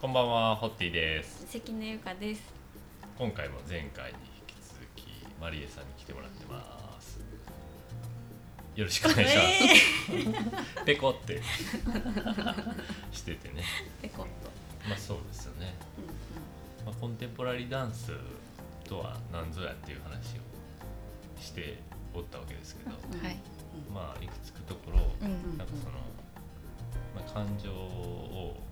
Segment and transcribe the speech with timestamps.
[0.00, 1.44] こんばんは、ホッティです。
[1.48, 2.40] 関根ゆかです。
[3.18, 7.18] 今回も前回に引き続きマリエさんに来てもらってます。
[8.76, 9.42] よろしくお願いしま
[10.76, 10.84] す。
[10.86, 11.42] ペコって
[13.10, 13.64] しててね。
[14.00, 14.30] ペコッと。
[14.88, 15.74] まあそうですよね。
[16.86, 18.12] まあ、コンテンポラリーダンス
[18.84, 21.80] とは何ぞやっていう話をして
[22.14, 23.36] おったわけですけど、うんうんはい。
[23.92, 25.98] まあいくつくところ、うんなんかその、
[27.16, 28.67] まあ、感情を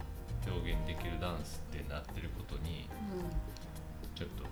[0.47, 2.89] 表現できるダンスってなってることに
[4.15, 4.45] ちょっと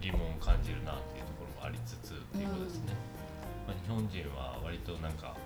[0.00, 2.92] 疑問を感じるなっていうところもありつつっていうことですね、
[3.66, 5.36] まあ、日本人は割となんか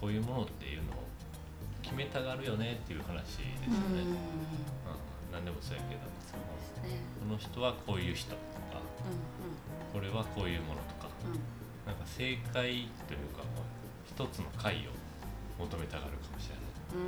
[0.00, 1.04] こういうものっていうのを
[1.82, 4.16] 決めたがるよねっていう話ですよね、うん。
[5.32, 6.14] 何でもそうやけど。
[6.84, 7.00] ね。
[7.20, 8.80] この人はこういう人とか
[9.92, 13.44] これはこういうものとかうなんか正解というか
[14.06, 14.92] 一つの解を
[15.58, 16.63] 求めたがるかもしれうんない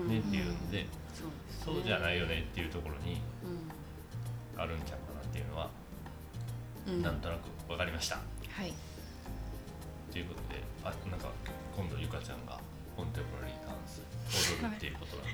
[0.09, 0.87] ねっていうんで、
[1.65, 4.61] そうじゃないよねっていうところにうん。
[4.61, 5.71] あるんちゃうかなっていうのは
[6.87, 7.03] うん。
[7.03, 8.17] なんとなく分かりました。
[8.17, 8.23] は
[8.65, 8.73] い。
[10.13, 11.29] ということであなんか
[11.77, 12.59] 今度ゆかちゃんが
[12.97, 15.29] コンテンポラリーダンス踊るっていうことなの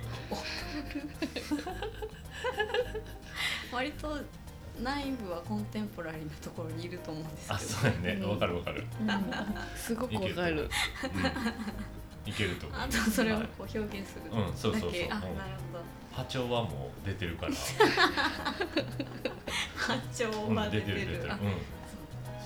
[1.33, 3.01] で、
[3.73, 4.19] 割と
[4.83, 7.55] 内部はコンテンポラリーなところにいると思うんですけど。
[7.55, 8.21] あそうやね。
[8.21, 8.85] うん分かる分かる、
[9.77, 10.63] すごくわかる。
[10.63, 10.71] うん、
[12.27, 12.81] いけると思う。
[12.81, 14.43] あとそれをはいこう表現するだけ。
[14.43, 14.91] うんそうそうそう。
[15.11, 15.85] あ、なるうんほど。
[16.13, 17.57] 波長はもう出てるから、波
[20.15, 21.39] 長うんは出て出てる出てる、うん。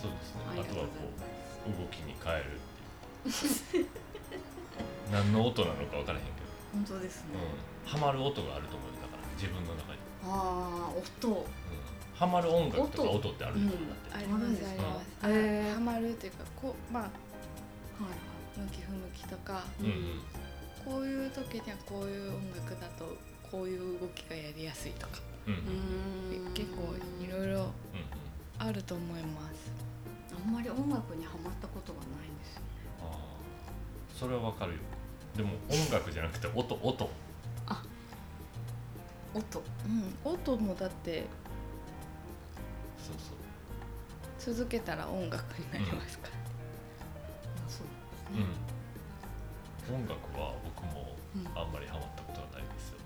[0.01, 0.43] そうですね。
[0.51, 0.91] あとうあとはこ
[1.67, 2.45] う動きに変える
[3.29, 3.33] っ
[3.73, 3.87] ていう。
[5.13, 6.37] 何の音なのか分からへんけど。
[6.73, 7.31] 本当ですね。
[7.85, 11.29] うん、ハマる音があると思うよだから自分の中に、ああ、音。
[11.29, 11.45] うん、
[12.15, 14.15] ハマる音楽とか音音ってあるじゃん、うんだって。
[14.17, 15.07] ありますあります。
[15.23, 15.75] かへー。
[15.75, 17.13] ハマるっていうかこうまあはい
[18.59, 20.21] 向き不向きとかうんうん
[20.85, 23.17] こういう時にはこういう音楽だと
[23.51, 27.71] こういう動きがやりやすいとかうん結構いろいろうん
[28.59, 29.71] あると思います。
[30.33, 32.63] あんまり音楽にはまったことがないんですよ。
[33.03, 33.17] ああ
[34.19, 34.79] それはわかるよ
[35.37, 37.11] でも音楽じゃなくて音音
[39.35, 39.63] 音。
[40.25, 40.33] うん。
[40.33, 41.27] 音もだって
[42.99, 43.15] そう
[44.49, 46.36] そう続けたら音楽になりますから。
[48.33, 48.35] う。
[48.41, 52.99] ん音楽は僕もうんあんまりハマったことはないですよ、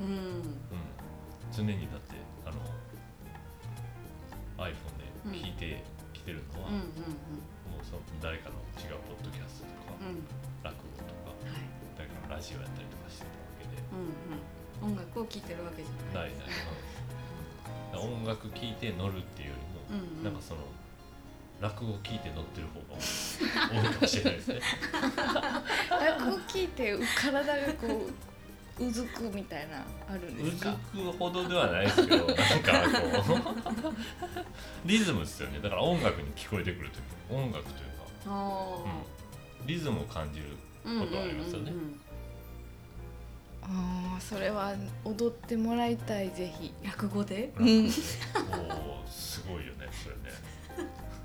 [0.00, 0.06] うん。
[0.06, 0.42] うん、
[1.50, 2.14] 常にだって
[2.46, 2.60] あの
[4.58, 5.82] iPhone で聴いて
[6.14, 6.82] きてるのは、うんうん
[7.66, 10.24] もうその誰かの違うポッドキャストとか、うんうん。
[10.62, 11.66] 落語とかはい。
[11.98, 14.94] 誰かのラジオやったりとかしてたわけでうんうん。
[14.94, 16.22] 音楽を聴いてるわけじゃな。
[16.22, 16.54] ないいない、
[18.00, 20.62] うん、音楽聴いて乗るっていうよりも、うんうんなんかその
[21.60, 22.86] 落語聴いて乗ってる方が
[23.82, 24.60] 多いかもしれないですね
[25.90, 28.06] 落語聞いて体がこ
[28.78, 29.78] ううずくみたいな
[30.08, 30.72] あるんうずですか？
[30.92, 32.42] くほどではないですけどなんか
[33.26, 33.38] こ
[33.94, 33.94] う
[34.88, 37.00] リズムですよねだから音楽に聞こえてくる時
[37.30, 38.76] 音楽というか、あ
[39.60, 40.46] うん、リズムを感じる
[40.84, 41.00] あ。
[41.00, 42.00] ことはありますよねうんうんうんうん
[43.68, 44.74] ああそれは
[45.04, 46.72] 踊ってもらいたいぜひ。
[46.84, 47.50] 落語で？
[47.56, 50.22] 落語ねおーすごいよねそれね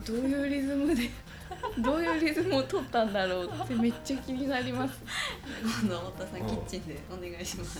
[0.05, 1.09] どういうリズムで
[1.79, 4.99] どういうリズムを取ったんだろうってめっちゃ気になります。
[5.81, 7.79] 今度太田さんキッチンでお願いします。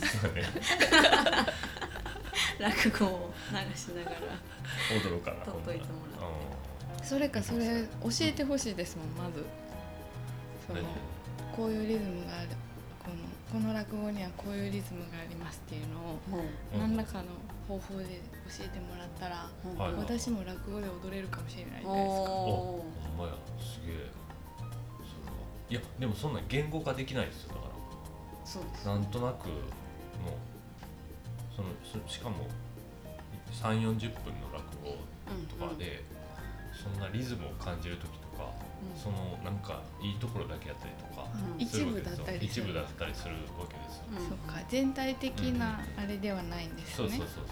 [2.59, 4.17] 落語を流しながら。
[5.03, 6.21] 踊ろうかな取っといてもら
[6.99, 9.43] らそれかそれ教えてほしいですもんまず。
[10.67, 10.79] その
[11.55, 12.49] こういうリズムがある
[13.03, 16.19] このこの落語にはこういうリズムがありますっていうのを
[16.77, 17.25] 何らかの
[17.67, 19.93] 方法で教えてもらったら、はい。
[19.93, 22.15] 私も落語で踊れるかもしれないじゃないです。
[22.17, 22.31] か。
[22.31, 22.85] おほ
[23.15, 23.33] んまや。
[23.59, 24.11] すげえ。
[25.69, 27.71] いやでもそんなん言語化できないですよだかー
[28.43, 28.85] そうです。
[28.85, 29.55] らなんとなくの
[31.55, 31.69] その
[32.05, 32.45] そしかも
[33.53, 34.97] 3 4 0分の落語
[35.47, 36.03] とかで、
[36.75, 38.51] そんなリズムを感じる時とか、
[38.95, 41.61] そのなんかいいところだけやったりとかうん。
[41.61, 42.23] 一部だですよ。
[42.23, 42.63] ったりする。
[42.65, 44.27] 一部だったりするわけですよ、うん。
[44.27, 44.59] そっか。
[44.67, 46.95] 全体的なあれではないんですね。
[46.95, 47.45] そうそうそうそう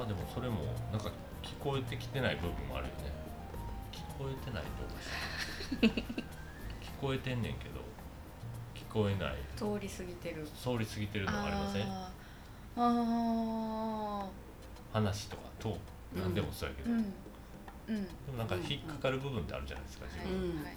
[0.00, 1.12] まあでもそれもなんか
[1.42, 3.12] 聞こえてきてない部分もあるよね。
[3.92, 5.04] 聞こえてないとおかし
[5.84, 6.02] い聞
[6.98, 7.84] こえてんねんけど
[8.74, 9.36] 聞こえない。
[9.56, 10.48] 通り過ぎてる。
[10.56, 11.82] 通り過ぎてるのがありません？
[11.84, 14.24] あー。
[14.24, 14.26] あ
[14.94, 15.76] 話とかと
[16.16, 16.98] 何でもそうやけど、ーうん。
[17.00, 18.04] うん。
[18.06, 20.64] でもなんか引っかかる部分ってあるじゃないですか自分、うん。
[20.64, 20.76] はい。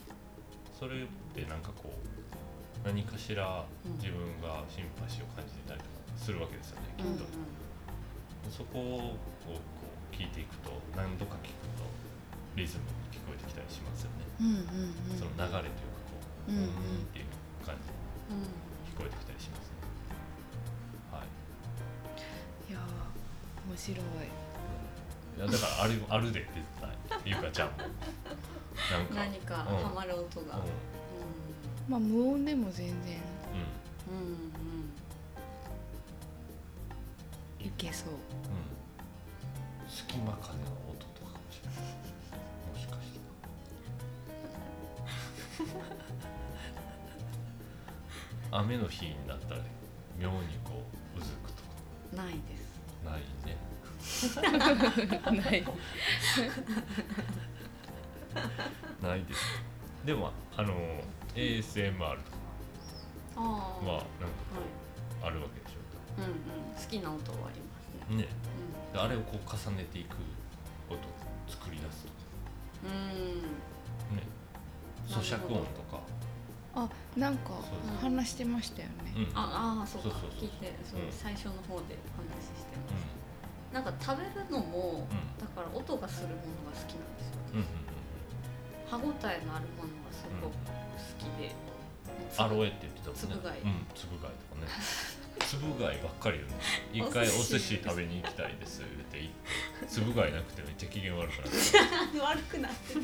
[0.77, 3.63] それってなんかこう何かしら
[4.01, 7.19] 自分がシンパシーを感じてたりとかするわけですよねきっうんうん。
[7.19, 7.23] と、
[8.49, 11.83] そこをこう聞いていくと何度か聞くと
[12.55, 15.17] リズムに聞こえてきたりしますよね、うんうんうん。
[15.17, 16.17] その流れというかこ
[16.47, 16.65] う、うんうん。
[16.67, 16.69] っ
[17.11, 17.25] ていう
[17.65, 17.89] 感じ
[18.29, 18.43] うん
[18.93, 19.81] 聞こえてきたりしますね。
[21.11, 22.71] はい。
[22.71, 23.99] いやー面白い。
[25.35, 26.89] いやだからある あるで絶対
[27.25, 27.77] ゆかちゃんも。
[27.79, 29.77] なんか何かうん。
[29.83, 30.57] ハマる音が。
[30.57, 30.61] う
[31.89, 33.17] まあ無音でも全然。
[33.17, 33.19] ん
[34.07, 34.17] うん。
[34.17, 34.52] うん
[37.63, 38.13] いけそう。
[38.13, 38.19] うん
[39.89, 41.79] 隙間風の音とかかもしれない
[42.73, 43.19] もしかして。
[48.51, 49.61] 雨の日になったら
[50.19, 50.81] 妙にこ
[51.15, 51.61] ううずくと
[52.11, 52.63] うんないです。
[53.03, 53.57] かないね。
[55.43, 55.63] ない。
[59.01, 59.39] ないです。
[60.05, 60.73] でもあの
[61.35, 63.41] ASMR とか。
[63.41, 64.03] はなんかはい。
[65.23, 65.77] あるわけでし
[66.17, 66.75] うんうん。
[66.75, 68.15] 好きな音はありますね。
[68.15, 68.27] ょね。
[68.93, 70.15] であれをこう重ねていく
[70.89, 70.99] 音
[71.47, 72.05] 作り出す。
[72.05, 72.15] とか
[72.85, 72.91] うん。
[72.91, 73.43] う
[74.13, 74.17] ん。
[74.17, 74.23] ね。
[75.07, 76.01] 咀嚼音とか。
[76.75, 78.09] あなんかそうそう。
[78.09, 79.37] 話してましたよね、うん。
[79.37, 80.09] ああそうか。
[80.09, 80.39] そうそうそう。
[80.41, 81.11] 聞いてそう、うん。
[81.11, 85.37] 最初の方で話してうます、なんか食べるのも、うん。
[85.37, 87.37] だから音がするものが好きなんですよ。
[87.53, 87.65] んうんうん
[88.89, 90.61] 歯ごたえのあるものがすごく好
[91.17, 91.49] きで、
[92.37, 93.15] アロエって言ってたもん。
[93.15, 93.85] ねつぶ貝うん。
[93.95, 94.67] つぶ貝とかね
[95.53, 96.55] つぶ貝ばっかり言うね
[96.91, 98.79] 一回お寿司食べに行きたいです。
[98.79, 99.31] 言って行っ
[99.81, 102.17] てつぶ貝なくてめっちゃ機嫌悪くなって。
[102.19, 103.01] 悪くなってる。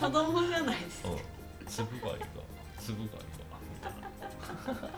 [0.00, 1.66] 子供じゃないですうん。
[1.66, 2.26] つぶ貝が
[2.80, 3.24] つぶ貝が。
[3.62, 4.90] みたいな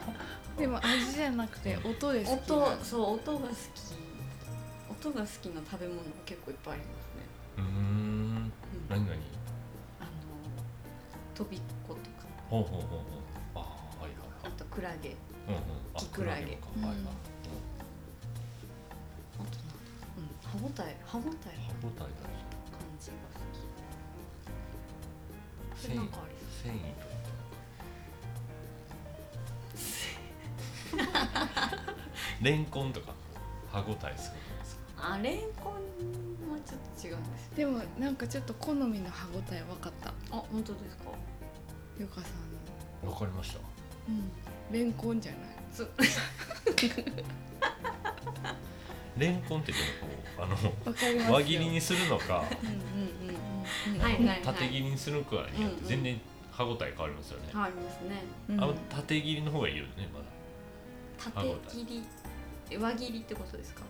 [0.56, 2.48] でも味じゃなくて音で好き。
[2.48, 3.58] な音そう音が好き。
[4.90, 7.22] 音が好きな食べ物が結構いっぱいありますね、
[7.58, 7.66] うーん。
[7.66, 8.52] うん。
[8.88, 9.12] 何何？
[10.00, 10.08] あの
[11.34, 12.06] とびっことか。
[12.48, 13.00] ほうほうほうほう。
[13.56, 14.52] ああはいはいはい。
[14.54, 15.14] あとクラゲ
[15.96, 16.28] キクうん。
[16.32, 17.02] あ
[20.44, 20.82] 歯ごた。
[20.84, 21.52] え歯ごたえ。
[21.66, 23.16] 歯ごたえ感じが
[25.76, 25.86] 好き。
[25.88, 26.18] 繊維なんか
[32.42, 33.12] レンコンとか
[33.70, 35.14] 歯ごたえするんですか？
[35.14, 35.72] あレンコン
[36.50, 37.56] はちょっと違うんですよ。
[37.56, 40.12] でもなんかちょっと好みの歯ごたえ分かったあ
[40.50, 41.04] 本当ですか
[41.98, 43.58] ゆかさんかりました
[44.08, 44.30] うん
[44.70, 45.40] レンコンじゃない。
[45.72, 45.88] つ
[49.18, 50.08] レンコンってでもこ
[50.38, 50.46] うあ
[51.28, 52.44] の輪切りにするのか
[54.44, 56.20] 縦切りにするかによって全然
[56.50, 58.24] 歯ごたえ変わりますよね、ありますね。
[58.48, 58.62] うん。
[58.62, 60.26] あの縦切りの方がいいよねまだ。
[61.18, 62.02] 縦切り
[62.70, 63.82] え輪切りってことですか？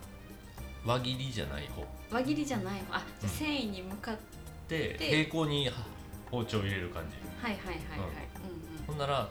[0.85, 1.85] 輪切りじゃない方。
[2.11, 3.29] 輪切りじゃないあじゃあうん。
[3.29, 4.17] 繊維に向かっ
[4.69, 5.69] でで平行に
[6.29, 7.15] 包丁を入れる感じ。
[7.41, 7.79] はいはいはいはい。
[8.85, 9.29] ほんなら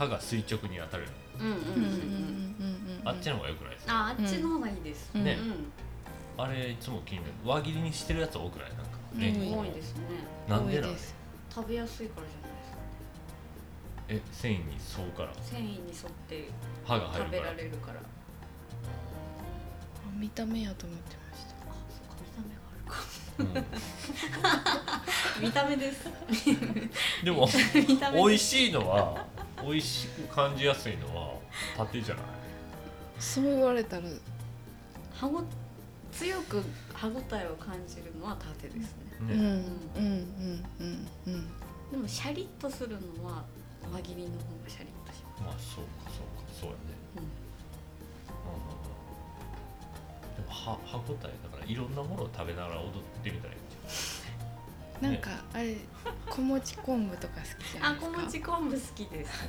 [0.00, 1.06] 歯が垂直に当たる
[3.04, 3.94] あっちの方がよくないですか？
[3.94, 5.14] ああっちの方がいいです。
[5.14, 5.36] ね、
[6.38, 7.32] あれいつも気になる。
[7.44, 8.68] 輪切りにしてるやつ多くない？
[8.70, 9.56] なんか。
[9.60, 10.02] 多いですね。
[10.48, 10.96] なんでなん？
[11.54, 12.78] 食べやすいからじゃないですか。
[14.08, 15.34] え繊維に沿うから。
[15.42, 16.48] 繊維に沿って
[16.86, 18.00] 歯が入る食べられるから。
[20.18, 21.52] 見た目やと思ってました。
[21.70, 24.60] あそうか見た目があるか。
[25.42, 26.08] 見た目です。
[27.22, 27.46] でも
[28.26, 29.26] 美味しいのは
[29.64, 31.34] 美味しく感じやすいのは
[31.76, 32.24] 縦じゃない？
[33.18, 34.02] そう言われたら。
[35.14, 35.42] 歯ご
[36.12, 36.62] 強く
[36.94, 39.12] 歯ごたえを感じるのは縦ですね。
[39.20, 39.46] うんね、うんう
[40.00, 41.46] んうんうん。
[41.90, 43.44] でもシャリッとするのは
[43.92, 46.78] 輪切りの方がシャリッとしままあそうかそうかそうやね。
[47.14, 48.58] す、うんうんう
[50.32, 50.36] ん。
[50.36, 52.92] でも歯歯ごたえだからいろんなものを食べながら踊っ
[53.22, 53.56] てみたらい
[55.00, 55.76] なんかあれ
[56.28, 58.16] 小餅昆布とか好きじゃあないですか？
[58.18, 59.48] 小餅昆布好きです。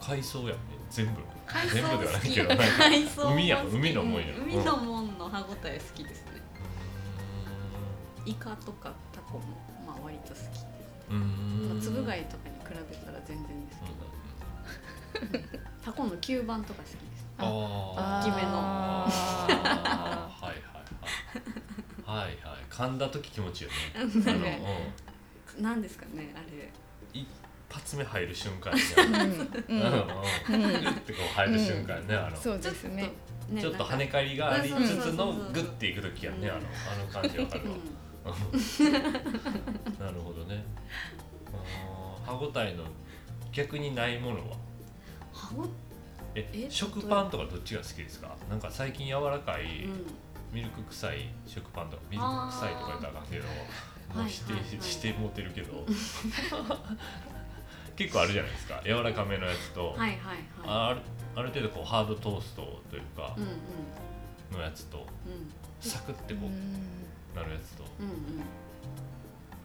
[0.00, 0.54] 海藻やんね
[0.90, 1.12] 全部。
[1.46, 3.32] 海全部ではないけど好き海藻も好き。
[3.34, 4.26] 海やん海のもんや。
[4.36, 6.42] う海のもんの歯ごたえ好きですね。
[8.24, 9.44] イカとかタコも
[9.86, 10.54] まあ割と好きです
[11.10, 11.12] う。
[11.12, 11.68] ーん。
[11.74, 13.80] まあつぶ貝とかに比べたら全然です
[15.22, 15.48] うんけど、
[15.84, 17.26] タコの吸盤とか好きです。
[17.38, 18.48] あ大きめの。
[18.52, 19.06] あ
[20.40, 21.65] あはいはいはい
[22.06, 22.36] はいはい。
[22.70, 23.78] 噛んだ時気持ちいいよね。
[24.26, 24.64] あの、なんか
[25.56, 26.70] うん、なんですかねあれ。
[27.12, 27.26] 一
[27.68, 28.80] 発目入る瞬間に
[29.68, 29.90] うんの、
[30.48, 30.54] うん。
[30.54, 32.36] うん、グッてこう入る瞬間ね、あの。
[32.36, 33.12] そうですね
[33.50, 37.76] ねちょっと跳ね返りがありつつのグッていく時やね、うんあのあの感じわかるわ、
[38.24, 38.92] うん。
[40.04, 40.64] なるほどね。
[42.24, 42.84] 歯ごたえの
[43.52, 44.56] 逆にないものは？
[45.32, 45.64] 歯ご
[46.34, 48.36] ええ食パンとかどっちが好きですか？
[48.50, 50.06] なんか最近柔らかい、うん
[50.52, 53.44] ミルク臭い食パンとかミルク臭いとか言ったらあかんけど
[54.14, 54.82] もう否定はいはいはい。
[54.82, 55.84] してもてるけど。
[57.96, 58.80] 結構あるじゃないですか。
[58.84, 60.18] 柔らかめのやつと、はいはい
[60.62, 61.00] はある
[61.34, 64.58] ある程度こうハードトーストというかいうんうん。
[64.58, 65.50] のやつとうん。
[65.80, 67.84] サクってこううなるやつと。
[68.00, 68.14] うんうん。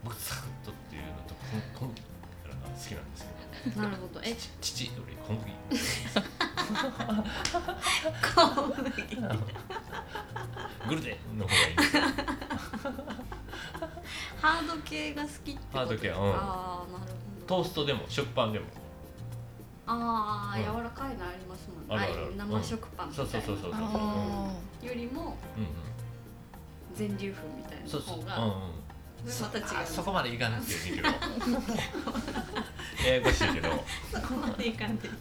[0.04, 1.36] 僕サクッとっていうのと
[1.76, 2.02] 小小麦
[2.62, 3.76] が好きなんですけど。
[3.76, 4.20] うんなるほど。
[4.24, 4.36] え？
[4.60, 5.54] 父より小麦。
[8.24, 8.82] 小麦。
[10.90, 11.76] グルテンの方がいい。
[14.42, 16.16] ハード系が好きってことハード系うん。
[16.16, 17.08] ああなるほ
[17.40, 17.46] ど。
[17.46, 18.66] トーストでも食パンでも。
[19.86, 20.64] ああ、うん。
[20.64, 22.08] 柔らかいのありますもんね。
[22.36, 23.32] 生食パンみたいな。
[23.32, 23.82] そうそうそうそうそう。
[23.84, 24.52] あ
[24.82, 25.70] よりもうんうん。
[26.96, 28.18] 全粒粉みたいなそうそう。
[28.18, 28.54] うん方がうん
[29.28, 31.08] それまた違うあそこまでいかなくていいけど。
[33.08, 33.70] ややこしいけど、
[34.12, 35.08] そこまでいかんで。
[35.10, 35.16] うん。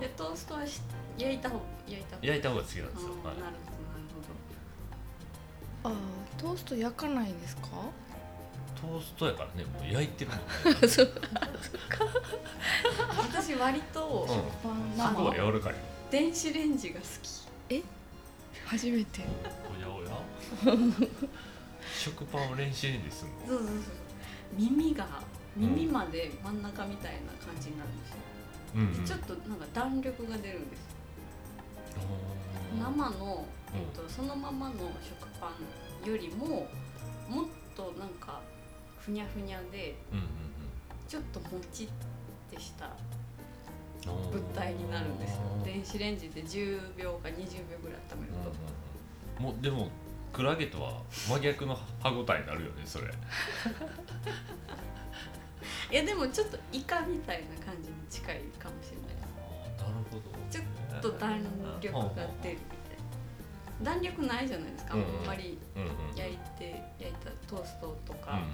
[0.00, 0.80] でトーストはし
[1.18, 2.26] 焼いた方焼いた方。
[2.26, 3.34] 焼いた方が好きなんですよ、はい。
[3.38, 3.56] なる
[5.82, 5.94] ほどなるーあー
[6.40, 7.62] トースト焼かないんですか？
[8.80, 10.38] トーストやからねもう焼いてるもん
[10.80, 10.80] ね。
[10.88, 11.06] そう。
[11.06, 11.28] ほ ど
[13.28, 14.28] 私割とうん。
[14.96, 15.78] そこは柔らかいよ。
[16.10, 17.30] 電子レンジが好き。
[18.66, 19.24] 初めて。
[19.76, 20.10] おやおや？
[22.00, 23.46] 食パンを練習にすんの？
[23.46, 23.76] そうそうそう。
[24.56, 25.06] 耳が
[25.56, 28.16] 耳まで真ん中みたいな感じになるんですよ、
[28.76, 29.04] うんうん。
[29.04, 30.80] ちょっとなんか弾力が出るんです
[32.78, 35.52] 生の、えっと、そのままの食パ
[36.06, 36.46] ンよりも
[37.28, 38.40] もっとなんか
[38.98, 40.26] ふにゃふにゃでうんうん
[41.08, 41.88] ちょっともちっ
[42.50, 42.90] てした
[44.06, 45.42] うんうん物体になるんですよ。
[45.56, 47.34] うん電子レンジで10秒か20
[47.70, 48.52] 秒ぐらい温めると、
[49.38, 49.44] うん。
[49.44, 49.88] もうでも
[50.32, 53.06] クラゲとは真逆の歯ごたえになるよねそれ。
[55.90, 59.06] いやでもちょっとイカみたいな感じに近いかもしれない。
[59.08, 59.20] です
[59.82, 60.64] なるほどちょっ
[61.02, 61.42] と弾
[61.80, 62.96] 力が出るみたい
[63.82, 63.90] な。
[63.92, 66.16] 弾力ないじゃないですか、うんあんまりうんうんうん。
[66.16, 68.44] 焼いて焼いたトーストとか、うんうん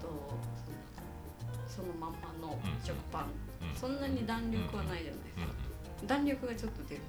[0.00, 0.34] と
[1.68, 3.24] そのまんまのうん食パン、
[3.62, 5.54] うんうんそんなに弾力はないじゃないですか、うんうん
[6.06, 7.00] 弾力がちょっと出る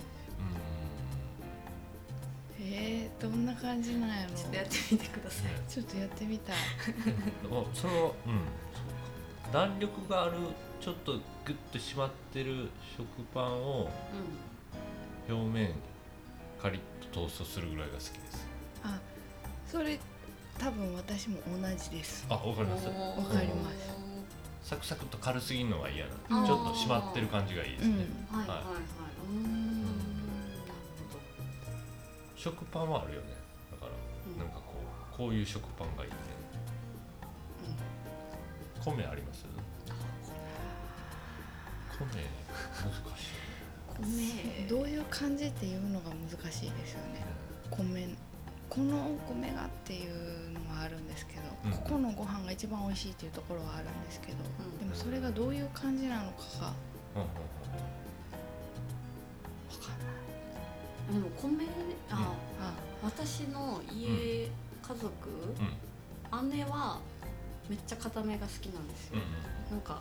[2.68, 4.36] えー、どんな感じなんやろ？
[4.36, 6.56] ちょっとやってみてください、ねちょっとやってみたい。
[7.52, 7.94] おその
[8.26, 8.40] うん。
[8.40, 10.34] そうか弾力がある
[10.82, 13.90] ちょっとグッと締まってる食パンを
[15.30, 15.74] 表面
[16.62, 16.80] カリッ
[17.12, 18.48] とトーストするぐらいが好きです。
[18.84, 19.00] あ
[19.68, 20.00] それ
[20.58, 22.26] 多分私も同じです。
[22.30, 22.88] あわかうんります。
[22.88, 23.76] わかります。
[24.64, 28.40] サクサクと軽すぎるのが嫌なあーちょっと締まってる感じがいいですね、うん。
[28.40, 28.66] はいはいはい
[32.46, 33.34] 食パンはあるよね。
[33.72, 33.92] だから、
[34.32, 34.38] うん。
[34.38, 34.76] なんかこ
[35.16, 36.16] うこういう食パンがいいね。
[38.84, 39.46] 米あります？
[41.98, 42.14] 米難
[43.18, 43.34] し
[44.14, 44.68] い。
[44.68, 44.68] 米。
[44.68, 47.26] どういう感じっていうのが難しいですよね。
[47.72, 48.16] 米
[48.70, 51.72] このお米がっていうのはあるんですけど、うん。
[51.72, 54.78] ここのご飯が一番美味しいっていうところはあるんですけど、うん。
[54.78, 56.44] でもそれがどういう感じなのか
[57.16, 57.24] が
[61.12, 61.66] でも米
[62.10, 64.50] あ、あ私の家、家
[64.90, 66.50] 族、うん。
[66.50, 67.00] 姉は
[67.70, 70.00] めっちゃ固めが好きなんですよ、うんなんかも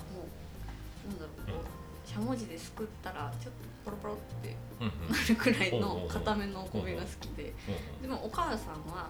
[1.07, 1.65] うなんだろうこ
[2.05, 4.93] うしゃもじですくったらちょっとポロポロってうんうん。
[5.09, 7.55] うんなるくらいの固めのお米が好きで。
[7.99, 9.09] うんでもお母さんは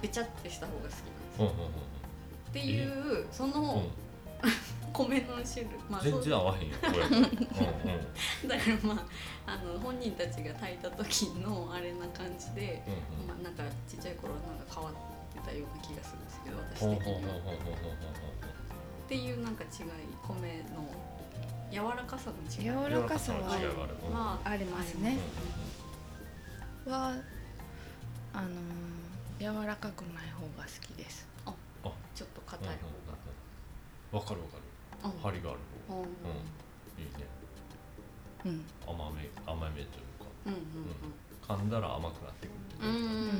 [0.00, 1.00] べちゃってした方が好きなんで
[1.36, 3.82] すうんうんうんっていうそのうん
[4.92, 6.98] 米の種類まあそう全然合わへんよこれ。
[7.06, 8.48] うんうん。
[8.48, 9.06] だからま
[9.46, 13.26] ああの本人たちが炊いた時のあれな感じで、うんうん。
[13.28, 14.94] まあ、なんかちっちゃい頃なんか変わっ
[15.32, 17.36] てたような気がするんですけど私的には。
[19.04, 19.68] っていうなんか違い
[20.22, 20.86] 米の
[21.70, 22.64] 柔らかさの違い。
[22.64, 23.58] 柔らかさは
[24.12, 25.18] まあありますね。
[26.86, 27.14] は
[28.34, 28.52] あのー
[29.42, 31.26] 柔らかくない方が好きです。
[32.14, 32.68] ちょっと硬い。
[32.68, 32.92] うんうんうん
[34.12, 34.62] わかるわかる。
[35.22, 36.00] 張りがある方。
[36.00, 36.06] うん。
[36.06, 37.26] いいね。
[38.44, 38.64] うん。
[38.86, 39.86] 甘め甘めという
[40.20, 40.26] か。
[40.46, 40.54] うん
[41.42, 42.50] 噛んだら甘くなってく
[42.84, 43.34] るうんうんうんうんうんうん。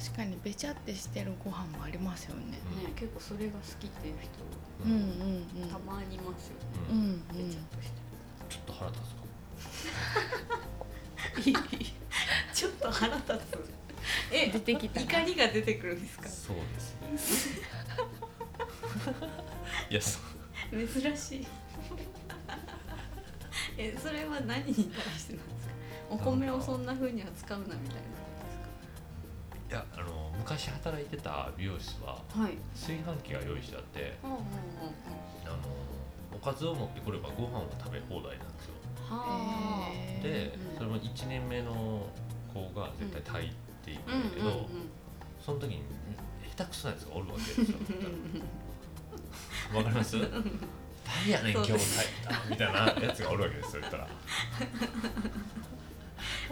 [0.00, 2.52] 確かにべちゃってしてるご飯もありますよね。
[2.52, 2.58] ね
[2.96, 4.30] 結構それが好きっていう人
[4.84, 4.92] うん。
[4.92, 4.98] うん
[5.62, 6.96] うんたまにいますよね、うん。
[6.96, 8.00] うんべちゃっとして
[8.48, 9.30] ちょっと腹立つかも。
[12.54, 13.30] ちょっと腹立つ。
[13.32, 13.79] え
[14.30, 15.06] 出てきたな。
[15.06, 16.28] 怒りが出てくるんですか？
[16.28, 16.56] そう
[17.10, 17.66] ですね。
[19.90, 20.18] いやそ
[20.72, 20.86] う。
[20.86, 21.46] 珍しい。
[23.76, 24.84] えそれは何に対
[25.18, 25.74] してなんですか？
[26.10, 27.96] お米をそんな風に扱うなみたいなこ
[29.68, 32.52] いやあの昔働いてた美容室はとですかはい。
[32.74, 34.48] 炊飯器が用意してあってうんうんうんうん。
[35.46, 35.56] あの
[36.32, 38.74] おかずを持ってくればご飯を食べ放題なんですよ。
[39.08, 39.90] はあ。
[39.92, 40.22] へー。
[40.22, 42.06] でうんそれも1年目の
[42.52, 43.56] 子が絶対炊いて
[43.90, 44.64] いくうんんだけど、うんうん
[45.44, 45.82] その時に
[46.54, 47.78] 下手くそなやつがおるわけですよ。
[49.74, 50.18] わかります？
[50.20, 50.30] 誰
[51.30, 54.12] やねん今日炊いたみたいなやつがおるわけですよ言ったら、はい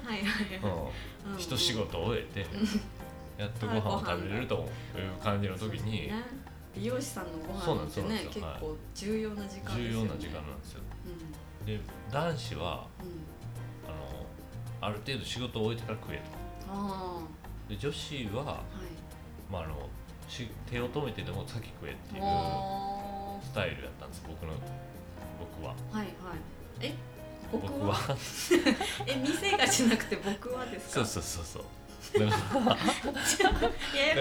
[0.08, 0.28] はいはい。
[0.62, 0.70] うん、
[1.32, 2.46] うん一仕事終えて
[3.36, 4.58] やっとご飯を食べれるとい
[4.98, 6.14] う感じの時にね。
[6.74, 8.40] 美容師さんのご飯ってねそうなんですよ。
[8.46, 9.82] 結構重要な時間ですよね。
[9.90, 10.80] 重要な時間なんですよ。
[11.60, 11.66] うん。
[11.66, 11.80] で
[12.10, 13.06] 男子はうん。
[13.86, 13.94] あの
[14.80, 16.37] ある程度仕事を終えてから食えあと
[17.68, 18.56] で女子は、あはい。
[19.50, 19.88] まあ、あの
[20.28, 24.52] し手を止めてでも先食えっていうあスタイルやったんです僕の
[25.38, 25.74] 僕は。
[25.92, 26.38] ーはいはい。
[26.80, 26.94] え
[27.50, 27.70] 僕は？
[27.70, 27.96] 僕は。
[29.06, 31.04] え店がじゃなくて僕はですか？
[31.06, 31.64] そうそうそうそう。
[32.18, 32.26] だ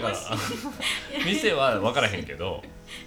[0.01, 0.15] から
[1.25, 2.61] 店は分からへんけど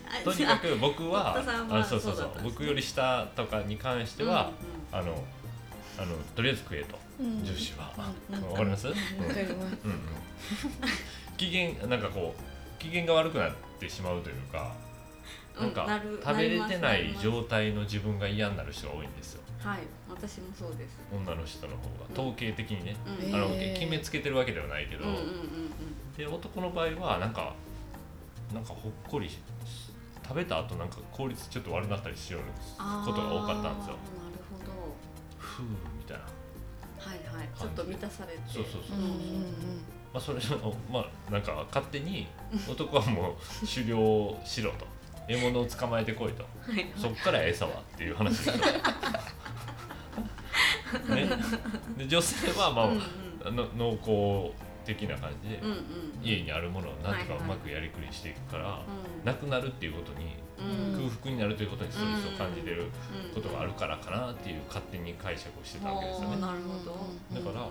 [0.08, 1.36] あとにかく僕は
[1.70, 4.50] あそうそうそう僕より下とかに関しては、
[4.92, 5.22] あの
[6.00, 7.44] あのとりあえず食えと、うん。
[7.44, 7.92] 女子は、
[8.50, 8.94] わかります、うん。
[11.36, 14.74] 機嫌なんかこう機嫌が悪くなってしまうというか
[15.58, 19.42] うなんか食べれてない状態の自分が嫌になる人が多いんですよ。
[19.58, 19.80] はい。
[20.08, 20.98] 私もそうです。
[21.12, 21.82] 女の人の方
[22.14, 22.20] が。
[22.22, 23.34] 統計的にね、うん。
[23.34, 25.04] あの決めつけてるわけではないけど、
[26.16, 27.54] で男の場合はなんか
[28.54, 29.38] なんかほっこりし
[30.26, 32.42] 食べた後なんか効率ちょっと悪くなったりしよう
[33.04, 33.96] ことが多かったんですよ
[35.60, 36.24] ふうみたいな。
[36.24, 37.48] はいはい。
[37.58, 38.40] ちょっと満たされて。
[38.46, 39.10] そうそうそううんうん
[40.12, 42.26] まあそれをまあなんか勝手に
[42.68, 44.86] 男はもう狩猟しろと。
[45.28, 46.42] 獲物を捕まえてこいと。
[46.42, 46.86] はいはい。
[46.96, 48.54] そっから餌はっていう話ですよ、
[51.14, 51.28] ね、
[51.96, 53.02] で女性はまあ、うんうん。
[53.44, 54.52] あの濃厚
[54.84, 55.76] 的な感じで、うんうん
[56.22, 59.24] 家にあるものをなんとかはいうはいまくやりくりしていくから、うん。
[59.24, 60.30] なくなるっていうことに、うん
[60.96, 62.86] 空腹になるということにストレスを感じてる
[63.34, 66.40] ことがあるからかなっていう勝手に解釈をしてたわけですよね。
[66.40, 67.40] なるほど。
[67.40, 67.70] だからう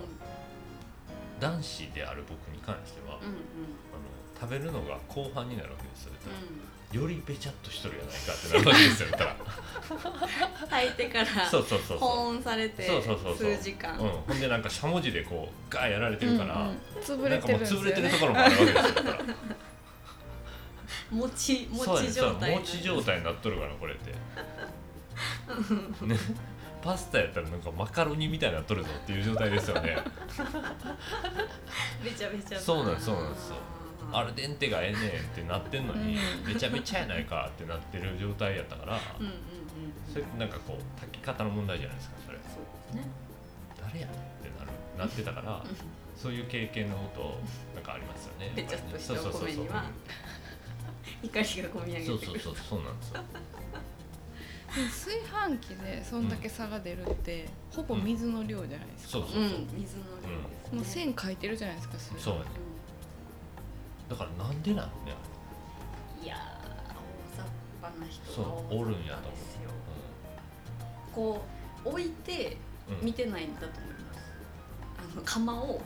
[1.40, 3.34] 男子である僕に関しては、うんうん。
[3.90, 4.04] あの
[4.38, 6.12] 食べるのが後半になるわけですよ、
[6.92, 9.08] うよりべちゃっとしとるやないかってなるわけですよ
[10.68, 13.54] 炊いてからそうそうそうそ保温されてそうそうそうそう。
[13.56, 13.98] 数時間。
[13.98, 16.76] う、うん、ほんでなんかしゃもじでこうガーやられてるから、うんうん。
[17.02, 18.82] 潰れてるんですよ潰れてるねところもあるわけですよ
[21.12, 24.10] だからもちもそうやねち状態そうもち状態になっとるからこれって。
[26.06, 26.16] ね。
[26.82, 29.98] パスタやったらなんかマカロニみたいになっとるぞっていう状態ですよね。
[32.02, 32.58] べちゃべちゃ。
[32.58, 33.56] そうなんですそうなんですよ。
[34.12, 36.54] アルデンテがええねんってなってんのに、うん。
[36.54, 39.36] めちゃめちゃやないかってなってる状態やったから、うんうんうん。
[40.10, 42.38] それなんかこう炊き方の問題じゃないですかそれ。
[42.38, 42.46] そう
[42.94, 43.10] ですね。
[43.78, 45.62] 誰やねんってなるなってたから
[46.16, 49.48] そういう経験のことなんかありますよねべちゃっとしたそうそうそうそう。
[49.48, 49.84] お米には
[51.22, 52.06] 怒りがこみ上げて。
[52.06, 53.20] そうくるそうそうそうなんですよ。
[54.70, 60.38] 炊飯器でそんだけ差が出るって、ほぼ水の量じゃないですか、そうそうそう、うん水の量。
[60.48, 62.46] ですねもう線書いてるじゃないですかそうやね
[64.08, 64.92] だからなんでなんね
[66.22, 66.38] いやー
[66.94, 67.44] 大雑
[67.82, 68.44] 把な人そう
[68.76, 69.32] がおるんやと思う。
[69.32, 69.70] ですよ
[71.12, 71.44] こ
[71.84, 72.56] う置いて
[72.88, 72.98] うん。
[72.98, 74.20] うん見てないんだと思います。
[74.98, 75.80] あの釜を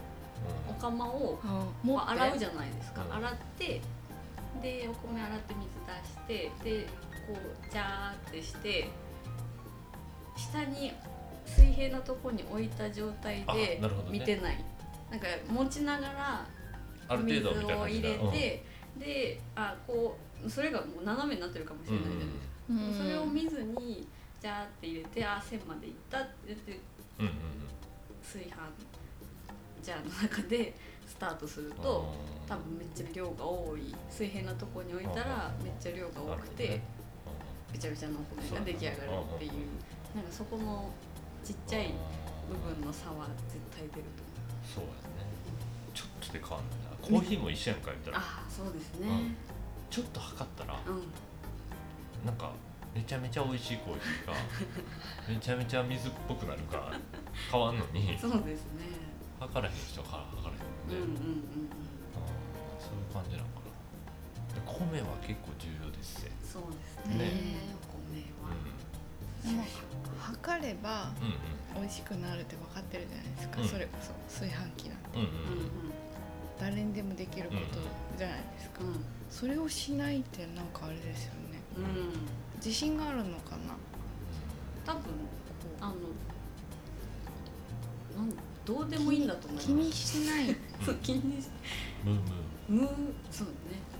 [0.68, 3.12] お釜をあもう洗うじゃないですか、うん。
[3.16, 3.80] 洗って
[4.64, 6.86] でお米洗って水出してで
[7.28, 8.88] こうジャーってして
[10.34, 10.92] 下に
[11.44, 13.78] 水平なところに置いた状態で
[14.10, 14.64] 見てない、
[15.10, 16.46] なんか持ちながら
[17.22, 18.32] 水を入れ感じだ。
[18.32, 18.64] て、
[18.98, 23.06] であこうそれがもう斜めになってるかもしうんれないじゃないですか、うん。
[23.06, 24.08] それを見ずに
[24.40, 26.80] ジャーって入れてあ線までいったって言って
[27.20, 27.38] うんうんうん。
[28.24, 28.54] 炊飯
[29.82, 30.93] ジャーの中でス
[31.24, 32.12] タートすると
[32.46, 33.94] 多分めっちゃ量が多い。
[34.10, 36.80] 水平なところに置いたらめっちゃ量が多くて
[37.72, 39.00] べちゃべちゃのお米が出来上がる
[39.36, 39.52] っていう。
[40.14, 40.90] なんかそこの
[41.42, 41.94] ちっちゃい
[42.48, 44.74] 部分の差は絶対出ると思う。
[44.74, 44.90] そうや
[45.24, 45.24] ね。
[45.94, 46.94] ちょっとで変わんないな。
[47.00, 48.18] コーヒーも一緒やんか言ったら。
[48.18, 49.08] ああそうですね。
[49.90, 52.50] ちょっと測ったらうん、なんか
[52.94, 54.32] めちゃめちゃ美味しいコーヒーか
[55.30, 56.90] めちゃめちゃ水っぽくなるか
[57.50, 59.14] 変わんのにそうですね。
[59.38, 61.70] 測らへん人は測らへんうんうんうんうん。
[62.14, 63.72] あーそういう感じなのかな。
[64.54, 66.30] で米は結構重要ですね。
[66.44, 67.18] そうですね。
[67.18, 67.74] ね。
[67.74, 68.52] お米は。
[69.44, 69.64] でも
[70.18, 71.82] 測ればうんうん。
[71.82, 73.68] 美味しくなるって分かってるじゃないですか、うん。
[73.68, 75.18] それこそ炊飯器なんて。
[75.18, 75.94] うんうんうん。
[76.60, 77.80] 誰にでもできること
[78.16, 79.04] じゃないですか、うん。
[79.28, 81.60] それをしないってなんかあれですよね。
[81.76, 81.84] うん。
[82.56, 83.74] 自信があるのかな。
[84.86, 85.02] 多分
[85.80, 85.94] あの
[88.16, 88.30] なん
[88.64, 89.66] どうでもいいんだと思います。
[89.66, 90.56] 気にしない。
[90.84, 91.48] そう気にし
[92.06, 92.90] うんムームー。
[92.90, 93.52] 無そうね。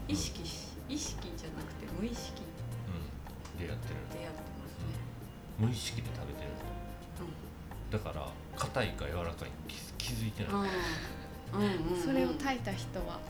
[0.09, 2.43] 意識し意識じゃなくて無意識。
[2.89, 3.59] うん。
[3.59, 4.19] でやってる。
[4.19, 4.87] でやってますね。
[5.59, 6.51] 無意識で食べてる。
[7.91, 12.03] だから硬いか柔らかいに気づ気づいてない、うんうんうんうん。
[12.03, 13.21] それを炊いた人は。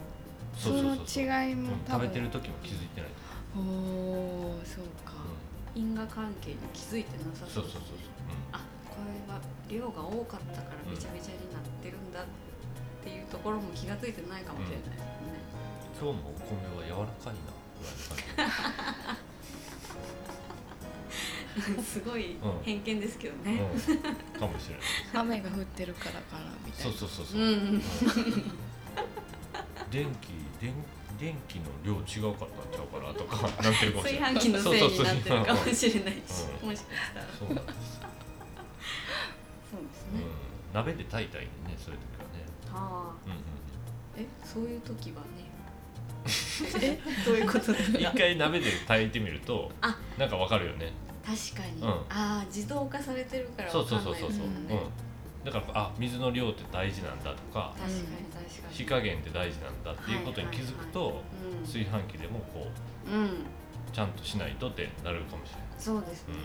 [0.57, 3.09] そそうそうの違いも食べてる時も気づいてない、
[3.57, 5.11] おおそうか、
[5.75, 7.81] う因果関係に気づいてなさん、そそううそうそう。
[7.81, 7.97] そう、
[8.53, 8.61] あ
[9.69, 12.25] 量が多かったからべちゃべちゃになってるんだっ
[13.03, 15.05] ていうところも気がついてないかもしれないですね、
[16.01, 18.17] うん、今日もお米は柔らかいなぐらいの感
[19.15, 19.25] じ。
[21.83, 22.63] すごいうん。
[22.63, 24.83] 偏見ですけどね、うん、かもしれない。
[25.13, 26.97] 雨が降ってるからかなみたいな。
[26.97, 27.47] そうそうそうそう、うん。
[27.47, 27.81] うん。
[29.89, 30.73] 電気電
[31.17, 34.33] 電気の量違うかったんちゃうかなとかなってるかもしれない。
[34.35, 36.19] 炊飯器のせいになってるかもれしれないし、
[36.61, 36.69] うん。
[36.69, 37.25] もしかしたら。
[37.39, 38.04] そうなんです、
[40.75, 42.45] 鍋で炊いたりねそういう時はね。
[42.73, 43.25] ああ。
[43.25, 43.39] うんうん
[44.17, 45.45] えそういう時はね。
[46.81, 47.93] えどういうことですう。
[47.93, 49.97] ん一か回鍋で炊いてみるとあ。
[50.17, 50.91] なんかわかるよね。
[51.25, 51.89] 確かに、うん。
[51.89, 54.31] ああ自動化されてるからそうわかんないそうそう。
[54.31, 54.79] そうそう、うんもんね。
[55.45, 58.73] だからあ水の量って大事なんだとか確かに確かに。
[58.73, 61.21] 火加減って大事なんだっていうことに気づくと
[61.59, 61.65] うん。
[61.65, 62.67] 炊飯器でもこ
[63.07, 63.29] ううん。
[63.93, 65.63] ちゃんとしないとってなるかもしれない。
[65.77, 66.35] そうですね、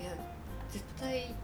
[0.00, 0.10] いや
[0.70, 1.34] 絶対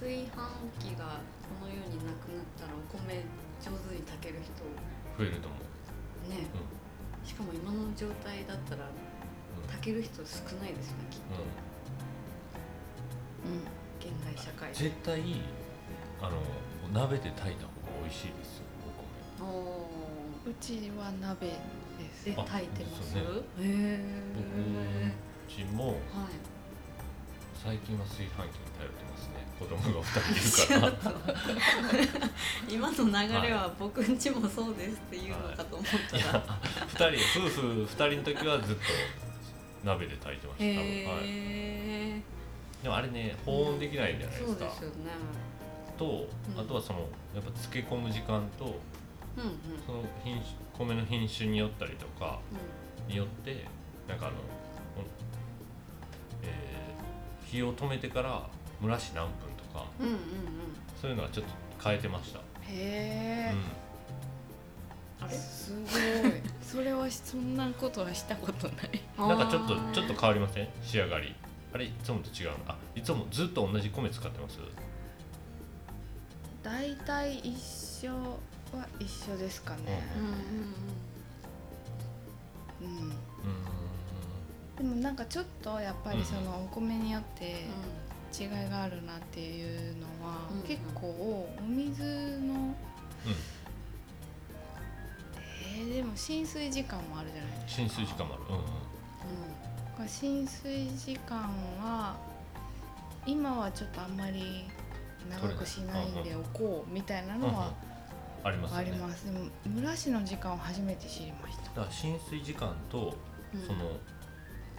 [0.00, 0.32] 炊飯
[0.80, 3.20] 器がこの世になくなったらお米
[3.60, 5.60] 上手に炊ける人増えると思う、
[6.32, 6.48] ね、
[7.22, 8.96] しかも今の状態だったらう
[9.60, 9.68] ん。
[9.68, 11.44] 炊ける人少ないですよねきっと、
[13.44, 13.60] うん。
[14.00, 14.88] 現代社会で。
[14.88, 15.20] 絶対
[16.22, 16.40] あの
[16.96, 19.52] 鍋で炊いた方が美味しいですよお米。
[19.52, 19.84] お
[20.48, 21.60] うちは鍋で
[22.08, 22.24] す。
[22.24, 23.12] であ炊いてます？
[23.12, 23.22] そう
[23.60, 23.60] ね。
[23.60, 25.96] へえうちもはい。
[27.62, 31.10] 最近は炊飯器に頼ってますね子供が2人いるから。
[32.66, 33.04] 今の
[33.40, 36.20] 流れは僕んちもそうですって言うのかと思ったい。
[36.20, 36.44] ら、や
[36.88, 38.82] 2人夫婦2人の時はずっと
[39.84, 42.22] 鍋で炊いてました多分、はい、へえ、
[42.82, 44.94] でもあれね保温できないじゃないですか、そうですよね。
[45.98, 46.60] とうん。
[46.60, 47.00] あとはその
[47.34, 48.80] やっぱ漬け込む時間と
[49.36, 49.58] うんうん。
[49.86, 50.46] その品種
[50.78, 52.40] 米の品種によったりとか
[53.06, 53.66] によって
[54.08, 54.36] なんかあの、
[56.42, 56.70] えー
[57.50, 58.48] 火を止めてから
[58.80, 59.86] 蒸らし何分とか。
[60.00, 60.20] うんうんうん。
[61.00, 61.52] そういうのはちょっと
[61.82, 63.54] 変えてました、へえ、
[65.20, 65.34] あれ？
[65.34, 65.86] すご
[66.28, 66.32] い。
[66.62, 69.02] それはそんなことはしたことない。
[69.18, 70.68] うん、なんかちょっとちょっと変わりません？
[70.82, 71.34] 仕上がり。
[71.72, 71.86] あれ？
[71.86, 72.56] いつもと違うの？
[72.68, 74.58] あいつもずっと同じ米使ってます？
[76.62, 80.02] 大体一緒は一緒ですかね。
[82.80, 82.88] うん。
[82.88, 82.96] うん。
[82.96, 83.12] うん、う
[84.76, 87.56] でもなんかちょっとやっぱりそのお米によってう
[88.38, 92.02] 違いがあるなっていうのは、うん結構お水
[92.40, 92.74] の
[95.78, 97.68] えーでも浸水時間もあるじゃないですか。
[97.68, 98.42] 浸水時間もある。
[98.48, 98.62] うんうん。
[99.96, 101.38] これ浸水時間
[101.82, 102.16] は
[103.26, 104.64] 今はちょっとあんまり
[105.28, 107.72] 長くしないでおこうみたいなのは
[108.42, 109.26] ありますあります。
[109.26, 109.46] でも
[109.80, 111.62] 蒸らしの時間を初めて知りました。
[111.64, 113.16] だから浸水時間と
[113.54, 113.66] うん。
[113.66, 113.78] その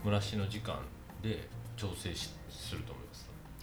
[0.04, 0.80] 蒸らしの時間
[1.22, 3.01] で調整しすると思います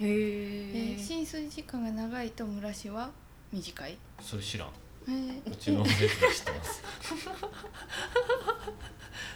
[0.01, 3.11] へええー浸水時間が長いと蒸らしは
[3.53, 3.99] 短い？
[4.21, 4.69] それ知らん。
[5.09, 5.53] えー。
[5.53, 6.83] うちのやつが知ってます。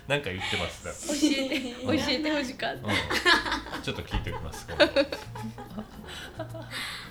[0.09, 0.85] なんか言ってます。
[0.87, 2.88] ね教えて教えてほしかった。
[2.88, 4.66] うん、ちょっと聞いておきます。
[4.70, 4.75] へ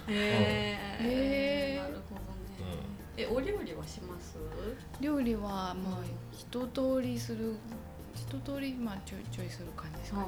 [0.09, 1.83] えへー。
[1.83, 2.25] なるほどね。
[3.17, 4.35] えお料理はします？
[4.99, 6.03] 料理はまあ
[6.37, 7.55] 一通りする
[8.15, 10.25] 一通りまあちょいちょいする感じですかね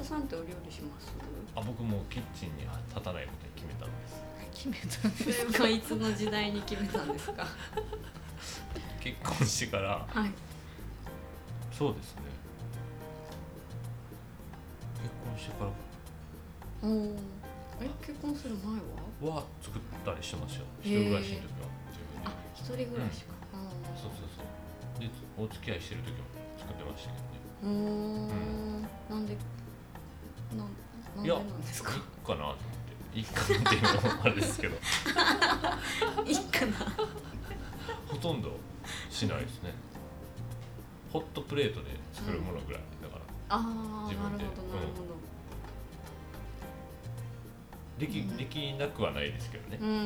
[0.00, 1.12] ああ堀田さんってお料理します？
[1.56, 4.22] あ僕もうキッチンに立たないことに決めたんです。
[4.52, 7.46] 決めたんですそれはいつの時代に決めたんですか？
[9.00, 10.06] 結婚してから。
[10.08, 10.32] はい。
[11.72, 12.22] そうですね。
[15.00, 15.70] 結婚してから。
[16.82, 17.16] おお
[17.80, 18.74] え結婚する前
[19.30, 19.36] は？
[19.36, 20.66] は作ったりしてましたよ。
[20.82, 21.68] 一人暮らしの時は。
[21.90, 23.34] 自分にあ一人暮らしか。
[23.96, 25.00] そうそうそう。
[25.00, 25.08] で
[25.38, 26.18] お付き合いしてる時も
[26.58, 27.30] 作ってましたけどね。
[27.62, 27.70] うー。
[27.70, 28.82] ん。
[29.08, 29.36] なんで
[30.56, 30.66] なん
[31.16, 31.92] なんいやでなんですか？
[31.92, 33.18] いいかなと思って。
[33.18, 34.76] いいかなっていうのもあれですけど。
[36.26, 36.76] いいかな。
[38.08, 38.56] ほとんど
[39.10, 39.72] しないですね。
[41.12, 43.68] ホットプレートで作るものぐらいだから、ああな
[44.12, 45.20] るほどなるほど。
[47.98, 48.36] できうん。
[48.36, 49.78] できなくはないですけどね。
[49.80, 50.04] うんうんうん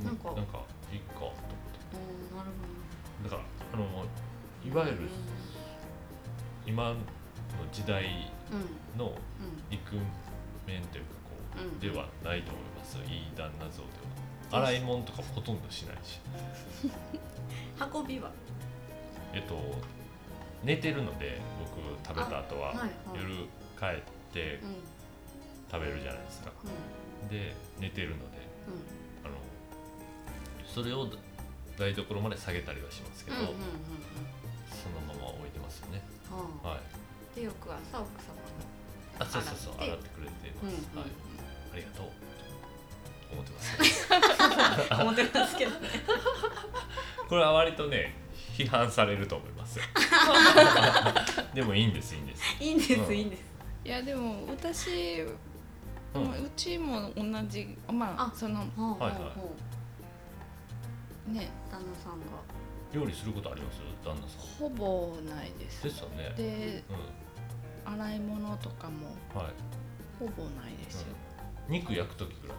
[0.00, 0.04] うん。
[0.06, 0.32] なんか。
[0.32, 0.60] なんか
[0.92, 1.34] いいかと思っ
[2.32, 2.50] うんなる
[3.22, 3.42] てだから
[3.74, 3.84] あの
[4.66, 5.08] いわゆる
[6.66, 6.96] 今の
[7.72, 8.30] 時代
[8.96, 9.74] のうん。
[9.74, 9.96] イク
[10.66, 11.78] メンというかこう、うん。
[11.80, 13.88] ではないと思いますいい旦那像で
[14.50, 15.62] は洗い物とかもほとん。
[15.62, 16.18] どしないし
[17.92, 18.30] 運びは
[19.32, 19.54] えっと
[20.64, 23.28] 寝てるので僕食べた後は、はいはい夜
[23.78, 24.76] 帰ってうん。
[25.70, 26.50] 食べるじゃないですか
[27.22, 27.28] うん。
[27.28, 28.72] で寝てるのでう
[29.24, 29.34] あの
[30.66, 31.06] それを
[31.78, 33.40] 台所まで下げたりはしますけど、ん。
[33.40, 33.46] うん。
[33.46, 33.54] うん。
[33.54, 33.60] うん。
[33.60, 33.70] うん。
[34.70, 38.34] そのまま置いてますよねははいあで翌朝奥様
[39.20, 41.10] あそうそうそう洗ってくれてがます、うんはい。
[41.72, 42.06] ありがとう。
[43.32, 44.94] 思ってます。
[45.02, 45.88] 思ってますけどね。
[47.28, 48.14] これは割とね
[48.56, 49.84] 批判されると思いますよ。
[51.54, 52.42] でもいいんですいいんです。
[52.60, 53.16] いいんです、うん。
[53.16, 53.42] いいんです。
[53.84, 55.36] いやでも私、う
[56.14, 56.30] うん。
[56.32, 59.18] うちも同じまああそのほうほうはいは
[61.28, 61.48] いね。
[61.70, 62.26] 旦那さんが。
[62.92, 63.78] 料理することあります？
[64.04, 64.40] 旦那さん。
[64.58, 65.84] ほぼないです。
[65.84, 66.34] ですよね。
[66.36, 66.94] でう
[67.94, 69.52] 洗い物とかもんはい。
[70.18, 71.06] ほぼないですよ、
[71.68, 72.56] 肉焼く時ぐらい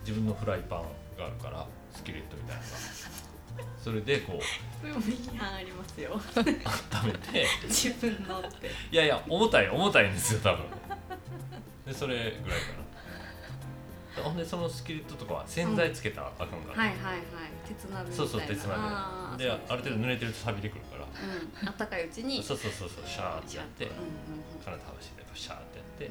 [0.00, 0.80] 自分のフライパン
[1.18, 2.62] があるからスキレットみたいな
[3.82, 4.36] それでこう
[4.80, 6.20] これも批判ありますよ。
[6.36, 7.46] 温めて。
[7.64, 8.70] 自分のって。
[8.90, 10.64] いやいや重たい重たいんですよ多分。
[11.86, 12.66] でそれぐらいか
[14.16, 14.22] な。
[14.24, 17.18] ほんでそのスキレットとかは洗剤つけたらあかんから、はいはいはい。
[17.68, 18.76] 鉄鍋そうそう鉄鍋
[19.44, 21.01] である程度濡れてると錆びてくるから。
[21.01, 21.01] うん
[21.66, 23.90] あったかいうちにそうそうそうそうシャーってやって
[24.64, 25.60] 体剥がしてシャーっ
[25.98, 26.08] てやっ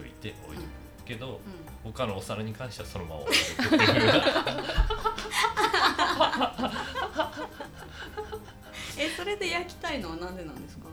[0.00, 0.64] 拭いて置いて。
[1.08, 1.40] けど
[1.84, 4.12] うん他のお皿に関してはそのまま置いておくっていう。
[8.98, 10.84] えそれで焼きたいのはなんでなんですか？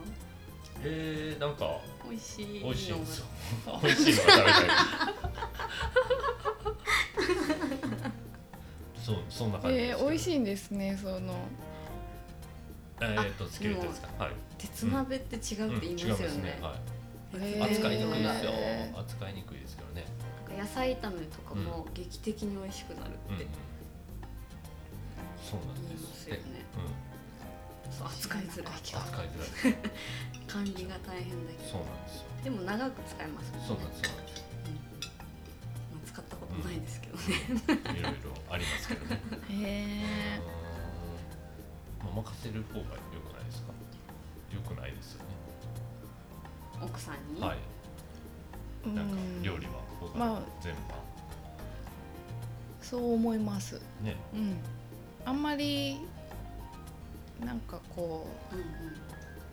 [0.82, 2.92] えー、なんか美味しいの美味しい。
[2.94, 3.26] んですよ
[3.66, 4.62] が美味しいのが食べたい。
[9.04, 11.34] そうそんな感じですえー、美味しいんですねその
[13.00, 14.32] えー、っとスキレットですかはい。
[14.58, 16.42] 鉄鍋って違うって言いますようん。
[16.42, 16.74] ね,、は
[17.34, 17.62] い。
[17.62, 18.52] 扱いにくいですよ。
[18.96, 20.06] 扱いにくいですけどね
[20.48, 23.40] なんか野菜炒めとかも劇的に美味しくなるうん、うん。
[23.40, 23.46] って、
[25.42, 26.42] そうなんでますすよね。
[27.86, 27.92] うん。
[27.92, 29.76] そう扱いづらいけど扱いづらい。
[30.48, 31.70] 管理が大変だけど。
[31.70, 32.26] そうなんですよ。
[32.44, 33.52] でも長く使えます。
[33.52, 39.20] もんねそうなんですそうなんまあ、使ったことないですけどね、いろいろありますけどね。
[39.50, 40.55] へえ
[42.04, 43.72] 任せる方が良くないですか？
[44.52, 45.28] 良くないですよね。
[46.82, 47.58] 奥さんに、はい。
[48.86, 50.76] ー、なんかうん料理は僕まあは全般。
[52.80, 53.80] そう思います。
[54.02, 54.16] ね。
[54.32, 54.56] うん。
[55.24, 55.98] あんまり
[57.44, 58.64] なんかこうんうん。
[58.64, 58.68] う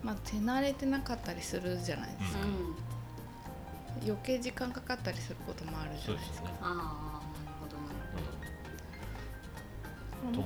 [0.02, 2.76] まあ手慣れてなかったりするじゃないですか、うん。
[4.04, 6.48] 余計時間かかったりすることもあるじゃないですか。
[6.48, 6.54] ね。
[6.60, 7.94] ああなるほどなる
[10.26, 10.40] ほど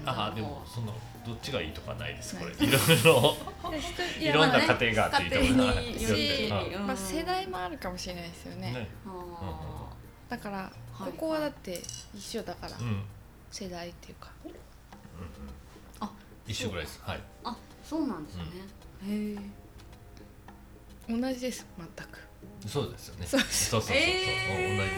[0.00, 0.08] うん。
[0.08, 0.92] ああでもそんな
[1.26, 2.50] どっちがいいとかないですこれ。
[2.54, 3.36] ないいろいろ。
[4.20, 6.86] いいろんな家庭があっていいと思いよりしはいうん。
[6.86, 8.88] まあ、世代もあるかもしれないですよね。
[10.28, 11.80] だからはいここはだって
[12.14, 12.72] 一緒だから、
[13.50, 14.30] 世代っていうか。
[16.00, 16.10] あ
[16.46, 17.00] 一緒ぐらいです。
[17.02, 17.18] はい。
[17.18, 18.42] ーあそうなんですね、
[19.06, 19.36] へえ
[21.08, 22.20] 同じです全く
[22.66, 23.26] そうですよね。
[23.26, 23.80] そうそうそう。
[23.82, 24.78] そうそう、えー。
[24.78, 24.90] 同じ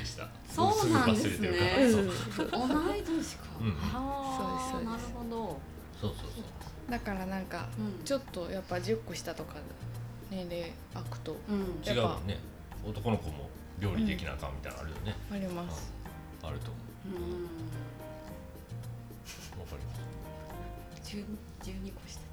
[0.00, 0.28] でした。
[0.48, 1.48] そうなんですね。
[1.48, 5.60] 僕す同い年か、うんそうですなるほど、
[6.00, 6.90] そうそうそう。
[6.90, 9.54] だからなんかうん、ちょっとやっぱ10個下とか
[10.30, 11.58] 年齢空くとうん。
[11.84, 12.38] やっぱ違うもんね。
[12.86, 13.48] 男の子も
[13.78, 15.92] 料理できなあかんみたいなのあるよね、あります。
[16.42, 17.20] あると思う。
[17.20, 17.22] ん。
[17.22, 17.46] う
[19.60, 20.00] わかります。
[21.10, 21.24] 十
[21.62, 22.26] 十二個下で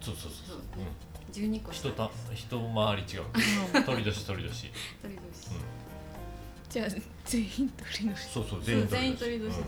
[0.00, 0.80] そうそうそうそう、そう。
[0.80, 3.84] うん十二個下人た人回り違う。
[3.84, 4.66] 鳥年鳥年、
[5.02, 5.20] うん、鳥年
[6.70, 6.86] じゃあ
[7.24, 9.16] 全員取り乗りそうそう全員年。
[9.16, 9.50] 鳥年でうん。
[9.50, 9.60] す、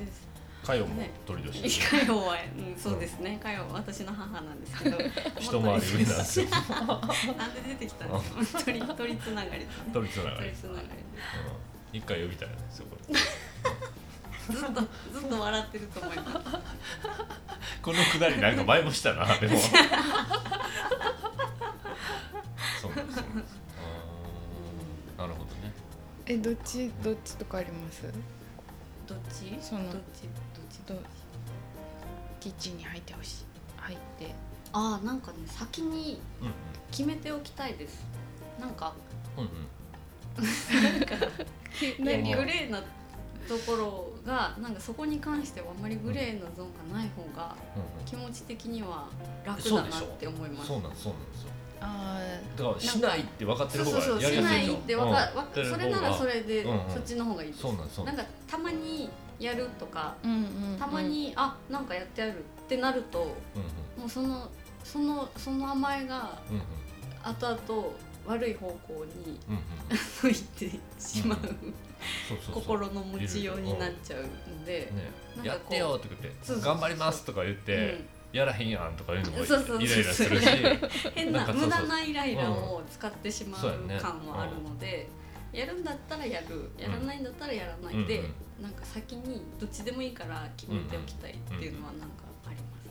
[0.64, 3.40] かよもね鳥年、かよは、うん、そうですね。
[3.42, 4.96] かよは私の母なんですけど。
[5.40, 6.46] 一回り上なんですよ。
[7.36, 8.62] なんで出てきたんですか。
[8.62, 9.66] 鳥、鳥つながり。
[9.92, 10.36] 鳥つながり。
[10.36, 10.86] 鳥つながり
[11.92, 12.96] うん、一回呼びたいですよこ。
[14.52, 16.38] ずっと、ずっと笑ってると思います。
[17.82, 19.58] このくだりなんか前もしたなでも
[25.18, 25.72] なるほどね。
[26.26, 28.02] えどっちどっちとかあります？
[29.06, 29.56] どっち？
[29.60, 30.78] そのどっち、どっち？
[30.86, 30.94] ど
[32.40, 33.44] キッチンに入ってほしい？
[33.76, 34.34] 入って。
[34.72, 36.48] ああ、なんかね、先にうん
[36.90, 38.04] 決めておきたいです。
[38.60, 38.94] なんか、
[39.36, 39.50] うんうん。
[42.04, 47.56] いやグレーなところが、なんかそこに関してはあまりグレーなゾーンがない方が。
[47.76, 48.04] うんうん。
[48.04, 49.08] 気持ち的には
[49.44, 50.68] 楽だなって思います。
[50.68, 51.50] そうなんですそうなんですよ。
[51.50, 55.36] あだからしないって分かってる方そうそうそうがやりやすいじゃんしないってわか、わうん。
[55.36, 57.62] やってるそれならそれで、そっちの方がいいです。
[57.62, 60.36] そうなんそうなんかたまにやるとかーうんう
[60.68, 60.78] んうん。
[60.78, 64.00] たまに、あなんかやってあるってなるとうんうん。
[64.00, 64.48] もうその
[64.84, 66.38] そのその甘えが
[67.22, 67.88] 後々
[68.26, 69.38] 悪い方向に
[70.22, 71.52] 向いてしまう、そう
[72.28, 72.54] そうそう。
[72.54, 75.10] 心の持ちようになっちゃうので、ね。
[75.36, 78.00] なんかこうやってよとか言って頑張りますとか言って、
[78.36, 79.38] やらへんやんとか言うのも
[79.80, 80.46] イライラするし。
[80.46, 80.52] うん、
[81.14, 83.60] 変な無駄なイライラを使ってしまう
[83.98, 85.08] 感はあるので、
[85.52, 86.70] やるんだったらやる。
[86.78, 88.18] やらないんだったらやらないで、
[88.58, 88.64] うん。
[88.64, 92.90] なんか先にどっちでもいいから決めておきたいっていうのはなんかありますね。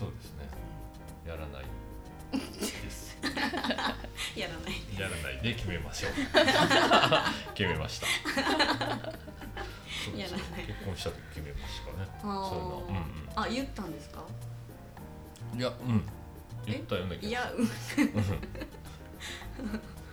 [0.00, 0.48] そうですね。
[1.28, 1.64] やらない。
[2.38, 2.42] で
[2.90, 3.18] す。
[3.22, 3.28] や
[4.48, 4.72] らない。
[4.98, 6.12] やらないで決めましょう。
[7.54, 8.06] 決めました。
[8.06, 8.12] や
[10.24, 10.30] らない。
[10.66, 11.98] 結婚した時決めましたね。
[12.22, 12.48] あー。
[12.48, 13.02] そういうのうんうん。
[13.36, 14.22] あ言ったんですか？
[15.56, 16.02] いやうん。
[16.66, 17.64] 言ったような気がいやうん。
[17.64, 17.68] うん。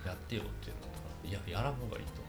[0.06, 2.20] やってよっていうのといややらん方がいいと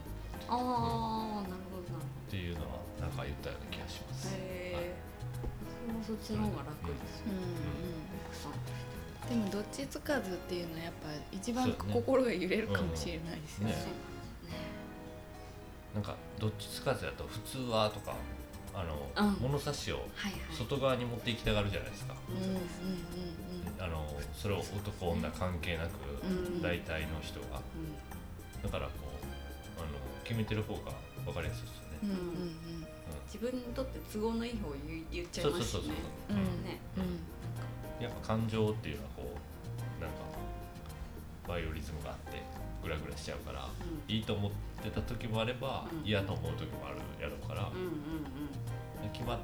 [0.54, 0.66] 思う。
[0.66, 2.00] ああ、なるほどな。
[2.00, 2.68] るっていうのは
[3.00, 4.30] なんか言ったような気がします。
[4.36, 4.38] へ
[4.76, 4.96] え
[6.06, 7.36] そっちの方が楽ですうん。
[7.36, 7.48] よ、うん
[8.28, 8.52] 奥さん。
[8.52, 11.94] としてでもどっちつかずっていうのはやっぱ一番そうね。
[11.94, 13.74] 心が揺れるかもしれないですよね。
[13.74, 13.80] ね。
[15.96, 18.16] なんかどっちつかずやと普通はとか
[18.74, 19.34] あの、うん。
[19.42, 20.08] 物差しを
[20.58, 22.16] 外側に持っていきたがるじゃないですか、
[23.80, 24.06] あの
[24.36, 25.92] それを男女関係なく、
[26.26, 26.62] うん。
[26.62, 27.62] 大体の人が。
[27.76, 28.64] うん。
[28.64, 28.94] だからこ
[29.78, 29.88] うあの
[30.24, 30.92] 決めてる方が
[31.26, 32.16] 分かりやすいですよね、
[33.26, 34.74] 自分にとって都合のいい方を
[35.12, 36.80] 言っちゃいますしね、
[38.00, 39.36] やっぱ感情っていうのはこ
[40.00, 40.16] うなんか
[41.46, 42.42] バイオリズムがあって
[42.84, 44.14] グラグラしちゃうからうん。
[44.14, 44.52] いいと思っ
[44.84, 46.08] てた時もあれば、うん。
[46.08, 49.10] 嫌と思う時もあるやろうから、うんうんうん。
[49.12, 49.40] 決まっ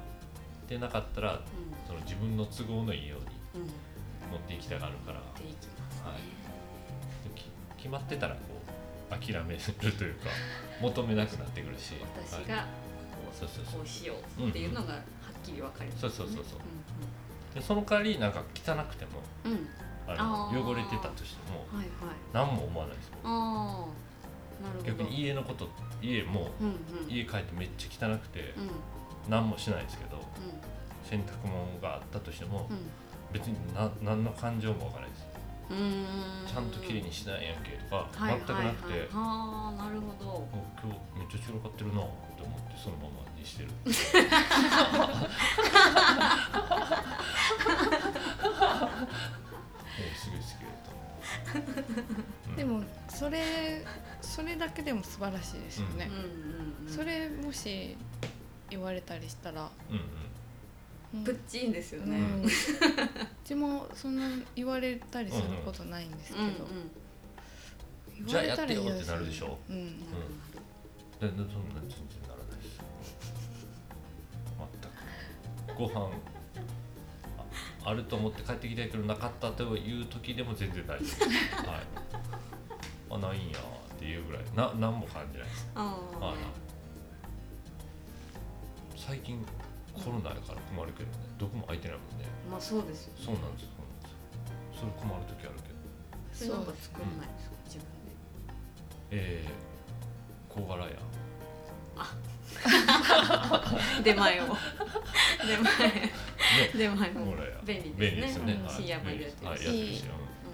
[0.68, 1.40] てなかったらう
[1.86, 3.70] その自分の都合のいいようにんうん。
[4.30, 5.18] 持っていきたがるから。
[5.18, 5.40] はい。
[7.34, 7.44] き
[7.76, 8.40] 決まってたらこ
[9.10, 9.60] う諦める
[9.92, 10.28] というか
[10.80, 12.42] 求めなくなってくるしはい。
[12.44, 12.66] 私が
[13.32, 13.80] そうそうそう。
[13.80, 15.02] こうしようっていうのがはっ
[15.44, 16.10] きり分かります、ね。
[16.10, 16.58] そうそうそうそう。
[17.54, 19.68] でその代わりなんか汚くてもうんうん、うん
[20.18, 22.14] あの汚れてたとしてもはいはい。
[22.32, 23.86] 何も思わないですもんあ
[24.84, 25.68] 逆に家のこと
[26.02, 26.76] 家もうんうん。
[27.08, 28.70] 家帰ってめっちゃ汚くてうん。
[29.30, 30.20] 何もしないですけどう
[31.08, 32.68] 洗濯物があったとしてもん。
[33.32, 35.30] 別にな何の感情もわからないです。
[36.52, 40.28] ちゃんと綺麗にしないやんけとかはい全くなくて、はいはい、ああなるほど。
[40.30, 40.48] お
[40.82, 42.04] 今日めっちゃ散らかってるなっ
[42.36, 43.70] て思ってそのままにしてる
[52.56, 53.84] でもそれ
[54.20, 56.08] それだけでも素晴らしいですよね。
[56.08, 56.22] うん、うん
[56.86, 57.96] うんそれもし
[58.68, 60.00] 言われたりしたら、うんう
[61.16, 61.20] ん。
[61.20, 61.24] うん。
[61.24, 62.48] プッチンですよね、うん、う
[63.44, 66.50] ちもそんな言われたりすることないんですけど、うんう
[68.24, 68.26] ん。
[68.26, 69.58] じゃあやってよってなるでしょ。
[69.68, 70.00] うん。
[70.00, 70.24] なる
[71.20, 72.80] ででそんな全然ならないです。
[75.68, 75.78] 全く。
[75.78, 76.10] ご飯
[77.84, 81.04] ああると思って帰ってきたけどなかったという時でも全然大丈
[81.64, 81.66] 夫。
[81.70, 81.80] はい。
[83.10, 83.62] あないんやっ
[83.98, 84.44] ていうぐらい。
[84.54, 85.68] な何も感じないです。
[85.74, 86.36] はい。
[88.98, 89.44] 最近
[89.94, 91.16] コロナやから困るけどね。
[91.38, 92.26] どこも空いてないもんね。
[92.48, 94.14] あまあそうですよそうなんですそうなんです
[94.80, 95.80] それ困る時あるけど。
[96.32, 97.56] それなんか作んないですか？
[97.64, 97.90] 自分で。
[99.10, 100.92] えー、小柄や
[104.02, 104.44] 出前を。
[105.46, 105.88] 出前。
[105.88, 106.12] ね。
[106.74, 107.34] 出前も。
[107.64, 108.22] 便利便利でね。
[108.22, 109.64] ですね、はい深夜までやってるし。
[109.66, 110.04] はいやってるし。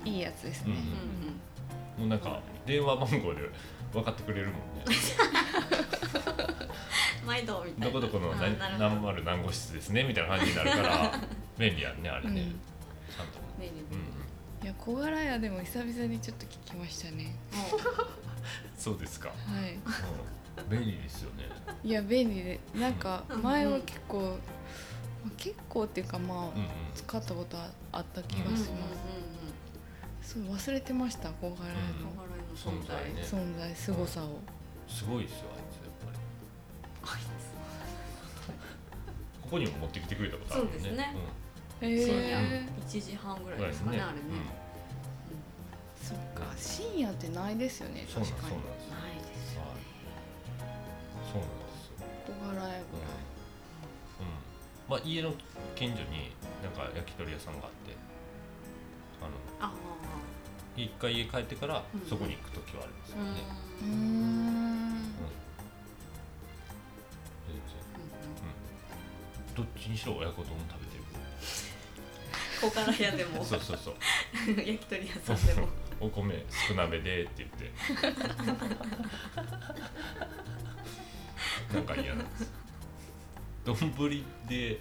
[0.05, 0.13] うん。
[0.13, 0.75] いいやつですね、
[1.99, 2.07] うんうん。
[2.07, 3.41] もうなんか電話番号で
[3.93, 4.85] 分かってくれるもんね。
[4.87, 4.91] う
[7.25, 7.87] ん毎度みたいな。
[7.87, 8.37] どこどこのあ
[8.79, 11.21] 何丸何号室ですねみたいな感じになるから
[11.59, 12.61] 便利やんねあれね、うん。
[13.13, 13.39] ちゃんと。
[13.59, 13.77] 便利。
[14.63, 17.35] いや小柄やでも久々にちょっと聞きましたね。
[18.77, 19.35] そうですか、は
[19.67, 19.75] い。
[19.75, 19.83] うん、
[20.71, 21.45] 便利ですよね。
[21.85, 22.61] いや便利で。
[22.75, 23.43] なんかうん。
[23.43, 26.53] 前は結構、まあ結構っていうかまあ、うんうん。
[26.95, 28.77] 使ったことああった気がうんうんうんしま
[30.23, 31.55] す、そう忘れてました小柄うん。
[31.55, 31.59] の
[32.57, 33.23] 小柄の存在存在ね。
[33.23, 34.39] 存在凄さを、
[34.89, 36.19] すごいですよあいつやっぱり。
[39.43, 40.79] ここにも持ってきてくれたことあるもんね。
[40.81, 41.15] そうですね。
[41.81, 44.21] へ深夜え1時半ぐうん、らいですかねあれね。
[46.03, 48.27] そっか深夜ってないですよね確かに。
[48.27, 48.89] そうなんです
[54.89, 55.35] まあ家の
[55.75, 56.31] 近所に
[56.63, 57.97] なんか焼き鳥屋さんがあって
[59.21, 59.73] あのあ
[60.77, 62.01] 一回家帰ってからうん。
[62.09, 63.27] そこに行く時はありますあうん。
[63.27, 63.41] よね、
[63.81, 63.89] うーん。
[67.47, 67.65] 全然。
[69.57, 71.05] どっちにしろ親子丼食べてる。
[72.61, 73.43] 小柄屋でも。
[73.49, 73.95] そうそうそう。
[74.61, 75.69] 焼き鳥屋さんでも。
[75.99, 77.73] お米少なめでって言って。
[81.75, 82.53] なんか嫌なんです
[83.67, 84.81] 丼で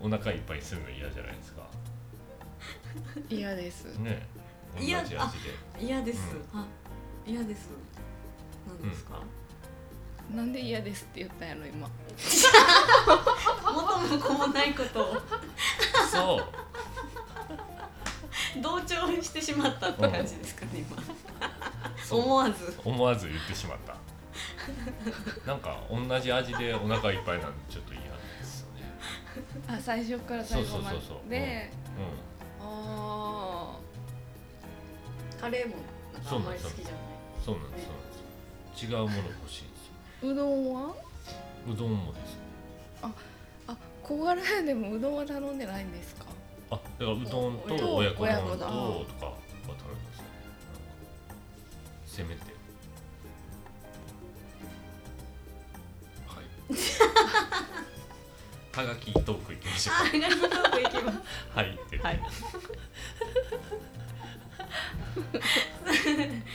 [0.00, 1.62] お腹いっぱいにするの嫌じゃないですか。
[3.30, 3.98] 嫌です。
[3.98, 4.26] ね。
[4.74, 5.16] 同じ嫌味で。
[5.80, 6.66] 嫌です、うあ
[7.26, 7.70] 嫌です。
[8.66, 9.20] 何ですか、
[10.34, 11.88] なんで嫌ですって言ったんやろ今。
[13.64, 15.16] 元も子もないことを。
[16.10, 16.46] そう。
[18.60, 20.96] 同調してしまったって感じですかね今。
[22.10, 22.74] 思わず。
[22.84, 23.96] 思わず言ってしまった。
[25.46, 28.02] なんか同じ味でお腹いっぱいなんでちょっと嫌
[29.68, 31.30] あ最初から最後まそうそうそうそう。
[31.30, 32.02] でう
[32.62, 33.76] あ
[35.40, 35.76] カレーも
[36.14, 36.94] なんかあんまり好きじゃない。
[36.94, 36.96] ん
[37.44, 38.18] そうなんですそうなんで
[38.76, 38.86] す。
[38.86, 40.26] 違うもの欲しいんです。
[40.26, 40.94] うどんは
[41.70, 42.38] うどんもです
[43.02, 43.10] あ
[44.02, 46.24] 小柄屋でもうどんは頼んでないんですか？
[46.70, 50.18] あだからうどんとと親子丼ととかは頼みます。
[50.18, 50.24] ね
[52.06, 52.40] せめて。
[56.26, 56.44] はい
[58.76, 60.16] はがきトークいきましょう。
[60.18, 60.48] いますか
[61.54, 62.20] はいってはい。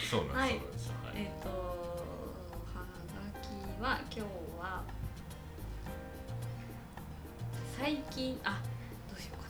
[0.08, 0.50] そうなんです、はい。
[0.52, 0.90] そうなんです。
[0.90, 1.16] はい。
[1.16, 3.48] えっ、とはがき
[3.82, 4.22] は今日
[4.62, 4.84] は
[7.80, 8.62] 最近あ
[9.10, 9.50] どうしようか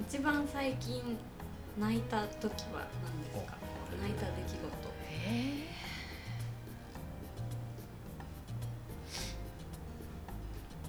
[0.04, 1.16] 一番最近
[1.80, 3.56] 泣いた時は何ですか？
[3.92, 4.58] お泣いた出来事。
[5.24, 5.66] え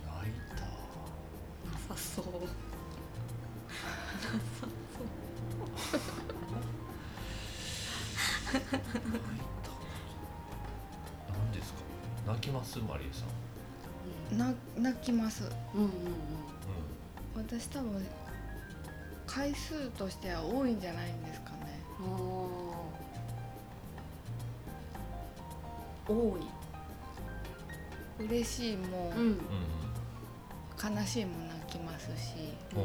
[0.05, 0.61] 泣いた？
[1.71, 2.25] なさそう。
[2.25, 2.35] なさ
[4.91, 5.99] 泣い
[9.63, 9.71] た。
[11.31, 11.79] 何ですか？
[12.27, 13.29] 泣きますマリエさん。
[13.29, 14.53] そうー、な
[14.91, 15.45] 泣きます。
[15.73, 15.87] うんうん。
[15.87, 15.93] うん。
[17.35, 18.05] 私多分
[19.33, 21.57] 回数としては多いんじゃないんですかね。
[21.99, 22.05] うん
[26.13, 26.41] 多い。
[28.25, 29.23] 嬉しいも、うん。
[29.23, 29.37] うん。
[30.97, 32.11] 悲しいも泣きますし
[32.75, 32.79] う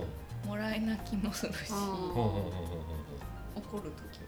[0.46, 0.48] ん。
[0.48, 2.44] もらい泣きもするし怒
[3.78, 4.20] る時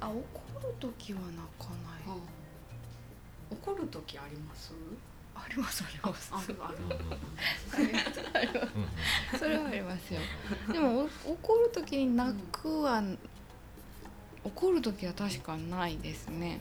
[0.00, 0.18] あ怒
[0.60, 2.16] る時は泣かない、は、
[3.50, 4.74] 怒る時あります
[5.44, 6.32] ありますあります。
[9.38, 10.20] それはありますよ。
[10.72, 13.02] でもお怒る時に泣くは、
[14.44, 16.60] 怒る時は確かないですね。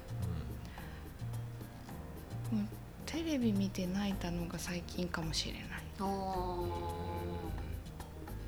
[3.06, 5.64] テレビ見て泣いたのが最近かもしれない。
[6.00, 6.58] あ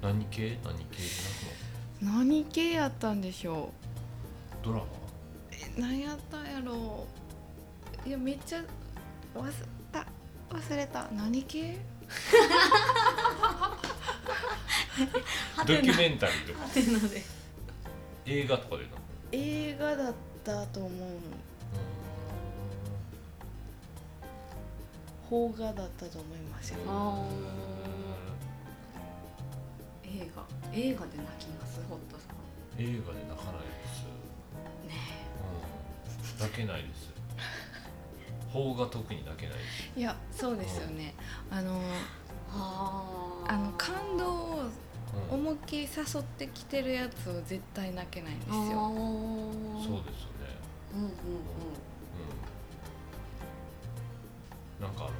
[0.01, 0.59] 何系？
[0.63, 1.03] 何系で
[2.01, 3.71] 何系やったんでしょ
[4.51, 4.83] 泣くのドラマ？
[4.83, 4.87] う
[5.51, 7.07] え何やったんやろ
[8.05, 8.07] う。
[8.07, 8.63] いやめっちゃ
[9.35, 9.57] 忘れた
[10.49, 11.07] 忘れた。
[11.11, 11.77] 何系？
[12.09, 13.77] は
[15.67, 17.23] ドキュメンタリーとかはてなで。
[18.25, 18.83] 映画とかで。
[18.83, 18.89] な
[19.31, 20.91] 映画だったと思う
[25.29, 26.79] 邦画だったと思いますよ。
[26.87, 30.23] あー。
[30.23, 30.43] 映画。
[30.73, 31.79] 映画で泣きます？
[31.87, 32.39] ホットさん。
[32.81, 34.03] 映画で泣かないです、
[34.87, 34.95] ね
[36.33, 37.09] うん、泣けないです
[38.51, 39.55] 邦画特に泣けない。
[39.95, 41.13] いやそうですよね。
[41.51, 41.79] あの
[42.51, 43.39] あ。
[43.57, 44.61] の感動を
[45.31, 45.39] うん。
[45.39, 45.87] 思いっきり誘
[46.21, 48.55] ってきてるやつを絶対泣けないんですよ。
[48.55, 50.49] そうですよね。
[50.93, 51.13] うんうんうん。
[54.81, 55.13] なんかあのも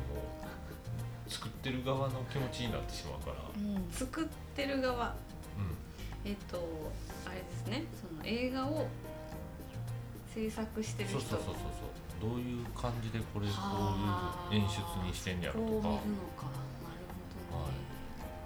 [1.28, 3.36] う作ってる側の気持ちになってしまうから。
[3.58, 3.76] うん。
[3.76, 4.26] うん作っ
[4.56, 5.10] てる側。
[5.10, 5.12] う
[6.26, 6.58] えっと
[7.26, 7.84] あれですね。
[8.00, 8.88] その映画を
[10.34, 11.20] 制作してんる人。
[11.22, 11.89] そうそうそうそうそう
[12.20, 13.96] どういう感じでこれこは
[14.46, 15.66] あういう演出にしてんやろとか。
[15.66, 16.04] かなる
[17.52, 17.80] ほどね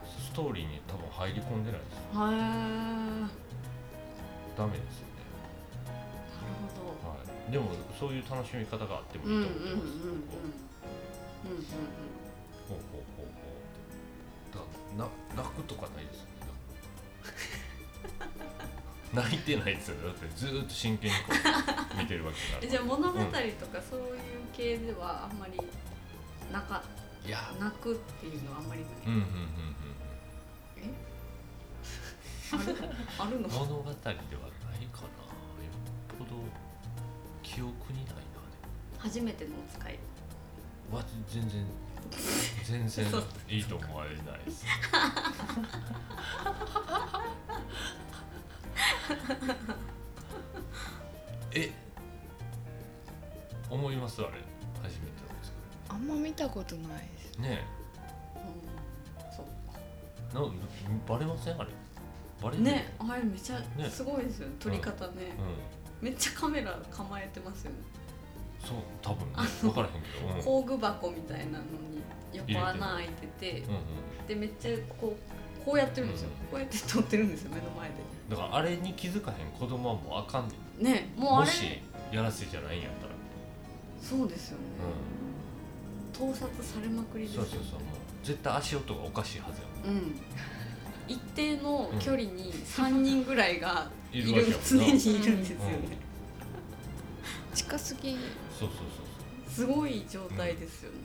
[0.08, 2.14] ストーリーに多分入り込んでないですへえ。
[2.18, 3.34] なる
[4.58, 5.22] ダメですよね。
[6.74, 7.10] ほど。
[7.10, 7.16] は
[7.50, 7.52] い。
[7.52, 7.70] でも
[8.00, 10.74] そういう楽しみ方があってもうんいいとうんうんうんうん思います
[11.46, 11.64] うんうん。
[12.70, 14.66] ほうほうほうほうだか
[14.98, 16.33] らな泣くとかないですよね
[19.14, 19.96] 泣いてないですよ。
[19.96, 21.24] ねだってずーっと真剣にこ
[21.96, 23.38] う見てるわけになるえじゃあ物語とか
[23.88, 24.18] そういう
[24.52, 25.60] 系ではあんまり
[26.52, 26.84] 泣か
[27.26, 29.14] いや泣くっていうのはあんまりない、うん。
[29.14, 29.28] うんうん
[30.78, 30.94] え？
[32.52, 32.76] ある？
[33.20, 33.48] あるの？
[33.48, 34.18] うん物語ではないかな。
[34.18, 34.26] よ
[36.12, 36.32] っぽど
[37.44, 38.22] 記憶にないな
[38.98, 40.00] 初めてのお使い。
[40.92, 41.66] わ全然
[42.64, 43.06] 全然
[43.48, 44.66] いいと思われないです
[51.56, 51.72] え
[53.70, 54.32] 思いますあれ
[54.82, 55.54] 初めてなんです
[55.90, 57.32] あんま見たことないです。
[57.32, 57.66] けどね
[58.36, 58.42] うん
[59.36, 59.46] そう
[60.32, 60.42] えな
[61.08, 61.70] バレませんあれ？
[62.42, 62.64] バレる？
[62.64, 65.14] ねあれめちゃねすごいですよね撮り方ね、
[66.02, 66.10] うん。
[66.10, 67.78] めっちゃカメラ構えてますよね。
[68.60, 69.34] そう多分ね。
[69.36, 72.02] あ分からへんけど、うん、工具箱みたいなのに
[72.34, 73.60] 横穴開いてて。
[73.62, 73.84] うんうん。
[74.28, 75.20] でめっちゃこう
[75.66, 77.96] こうやってるんですよ、うんこうやって撮ってるんですよ目の前で。
[78.30, 80.84] だからあれに気づかへん子供はもうあかんねん。
[80.84, 81.46] ねもうあれ。
[81.46, 83.14] もしやらせじゃないんやったら、
[84.00, 84.64] そうですよね、
[86.14, 87.94] う盗撮されまくりん、ですそうそうそうもう
[88.24, 90.16] 絶対足音がおかしいはずやうん。
[91.08, 95.00] 一定の距離に3人ぐらいがいる,、いるわけや常にもんな。
[95.00, 95.98] いるんですよね、
[97.56, 98.12] 近すぎ。
[98.12, 98.20] そう
[98.60, 98.84] そうそ
[99.50, 100.98] うすごい状態ですよね、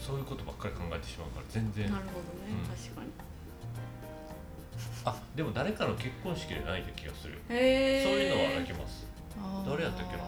[0.00, 0.16] そううん。
[0.16, 1.90] そういうことばっかり考えてしまうから全然。
[1.90, 2.66] なるほどね、うん。
[2.66, 3.10] 確かに
[5.04, 9.06] あでも誰かの結婚式で泣いた気がするそういうのは泣けます。
[9.36, 9.70] あー。
[9.70, 10.24] 誰やったっけな？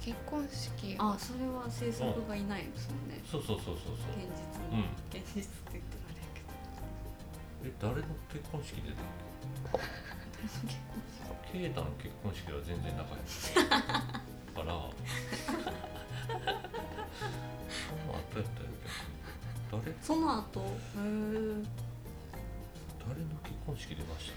[0.00, 0.96] 結婚式。
[0.98, 3.20] あそれは制作がいないですもんね。
[3.30, 4.16] そうそうそうそうそう。
[4.16, 4.40] 現実
[4.72, 4.86] うん。
[5.10, 6.48] 現実って言ったらあれやけど。
[7.66, 9.04] え誰の結婚式でだっ
[9.74, 11.52] 誰の結婚式。
[11.52, 13.26] けケイタの結婚式では全然仲良い。
[13.26, 14.94] からそ
[18.06, 18.70] の後やったよ
[19.72, 19.92] 逆に。
[19.92, 19.92] 誰？
[20.00, 20.60] その後？
[20.60, 21.85] へえ
[23.08, 24.36] 誰の結婚式出ましたっ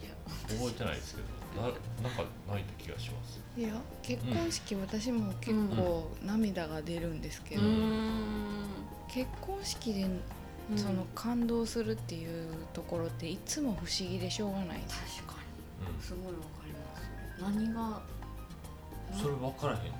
[0.00, 0.06] け？
[0.06, 0.14] いや
[0.58, 3.40] 覚えてないですけどななんか泣いた気がします。
[3.56, 8.64] いや結婚式、私も結構涙が出るんですけど、うーん。
[9.08, 15.34] 結婚式でうんその感動するっていうところっていつも不思議でしょうがない確か
[15.88, 17.42] うにすごいわかります。
[17.42, 18.02] 何がん
[19.20, 19.92] それ分からへんね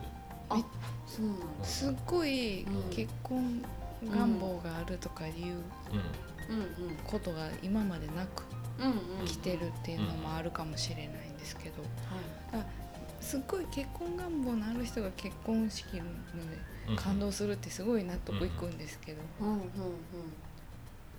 [1.09, 1.65] そうなんだ。
[1.65, 2.91] すっごいうん。
[2.91, 3.65] 結婚
[4.05, 5.53] 願望があるとかいううんうん。
[5.53, 5.61] うん
[7.07, 8.45] ことが今までなく
[8.79, 9.27] うんうん。
[9.27, 11.83] 来てるっていうのもあるかもしれないんですけど。
[12.57, 12.67] はい
[13.21, 19.21] すっごい結婚願望のある人が結婚式のうんで感動するってすごい納得いくんですけど。
[19.41, 19.63] うんうんうん。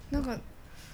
[0.09, 0.39] なんか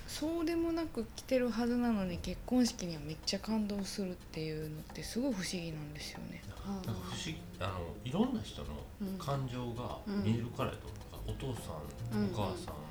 [0.06, 6.44] そうでもなく来てるはずなのに結婚式にはめっちゃ感動するっていうのってすごい不思議なんですよね。
[6.66, 8.68] なんか不思議あのいろんな人の
[9.02, 9.18] うん。
[9.18, 11.72] 感情が見えるからやと思う、お父さ
[12.18, 12.34] ん、うん。
[12.34, 12.87] お母さん、うん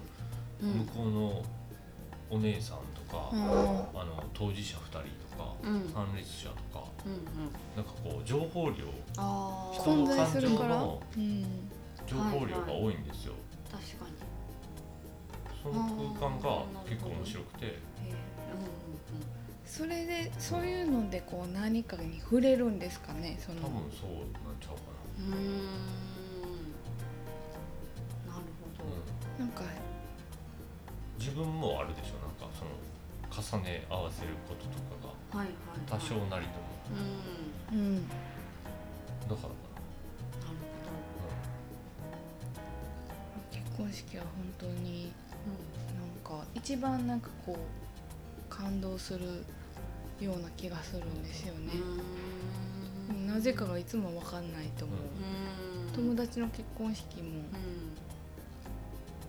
[0.61, 1.43] 向こうの
[2.31, 3.41] お姉さんとか、うん。
[3.43, 4.99] あの当事者2人
[5.37, 5.89] とか、うん。
[5.93, 7.21] 参列者とかうんうん。
[7.77, 8.75] なんかこう情報量
[9.73, 11.45] 人の感情のうん。
[12.07, 13.35] 情報量が多いんですよ、
[13.71, 14.13] 確かに。
[15.63, 15.75] その
[16.21, 17.79] 空間が結構面白くて。
[19.67, 23.37] それでそういうのでこう何かに触れるんですかね？
[23.45, 23.61] その。
[23.63, 24.23] 多分そうなん
[24.61, 24.81] ちゃうか
[25.19, 25.33] うんうん。
[25.33, 25.39] な
[28.29, 28.41] るな、ほ
[29.39, 29.45] ど。
[29.45, 29.63] なんか
[31.19, 32.71] 自分もあるでしょなんかその
[33.29, 35.41] 重ね合わせることとかが。
[35.41, 35.57] はいはい
[35.89, 36.67] 多少なりとも。
[37.73, 37.79] うん。
[37.79, 38.09] うん。
[38.09, 38.15] だか
[39.29, 39.53] らかなる
[43.51, 45.13] 結婚式は本当に
[45.45, 47.59] ほなんか一番なんかこう
[48.49, 49.45] 感動する
[50.21, 51.73] ような気がするんですよね。
[53.27, 54.99] なぜかがいつも分かんないと思う、
[55.89, 55.93] うん。
[55.93, 57.43] 友達の結婚式も。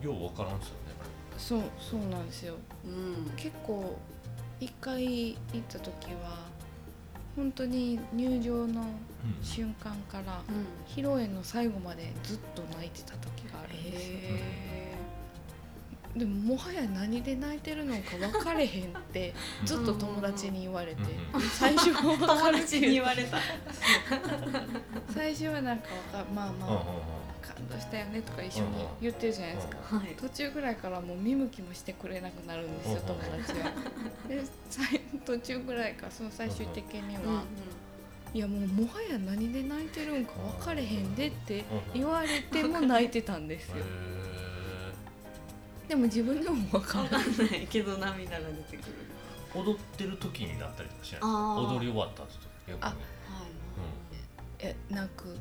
[0.02, 0.87] よう分からんすよね
[1.38, 2.54] そうそうなんですよ。
[2.86, 3.96] んうん結構
[4.60, 6.46] 一回行った時は
[7.36, 8.84] 本当に入場の
[9.42, 10.66] 瞬間からうん。
[10.86, 14.18] 披露宴の最後までずっと泣いてた時があるんですよ。
[14.22, 14.98] へ
[16.16, 19.66] でももはや何で泣いてるのか分かれへんってうん。
[19.66, 21.02] ずっと友達に言われて。
[21.32, 21.40] うん。
[21.42, 23.38] 最初は分か友る達に言われた。
[25.14, 27.17] 最初はなんかわかまあうんうんまあ
[27.54, 28.68] 感動したよねとか一緒に
[29.00, 29.76] 言ってるじゃないですか。
[29.96, 30.08] はい。
[30.16, 33.72] 途中ぐらいからもう見向きもしてくれなくなるんですようん友達は。
[34.28, 37.42] で最 途中ぐらいかその最終的には
[38.34, 41.62] 「いやもうもはや何で泣いてるんか分かれへんで」ってう
[41.96, 43.84] ん言われても泣いてたんですへよ。
[43.84, 44.18] え
[45.88, 47.66] でも自分でも分かんない。
[47.70, 48.92] けど涙が出てくる。
[49.54, 51.20] 踊ってる時になったりとかしない？
[51.22, 52.82] 踊り終わった後とか逆に。
[52.82, 52.96] あはい。
[54.58, 55.34] え泣く？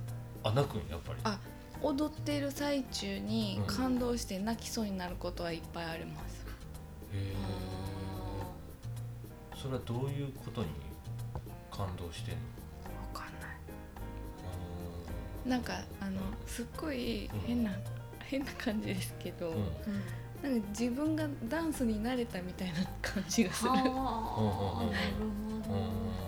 [0.44, 1.20] あ泣くんやっぱり。
[1.26, 1.38] あ
[1.82, 3.76] 踊ってる最中にうん。
[3.76, 6.46] 感動して泣きそうになることはいっぱいあります。
[7.14, 7.34] へえ
[9.52, 10.68] あそれはどういうことに
[11.72, 12.42] 感動してんの？
[13.14, 13.52] 分かんない。
[15.46, 17.72] うなんかあのすっごい変な、
[18.20, 19.64] 変な感じですけど、んうん。
[20.44, 23.72] なんか自分がダンスに慣れたみたいな感じがする。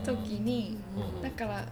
[0.03, 1.65] 時にうんだから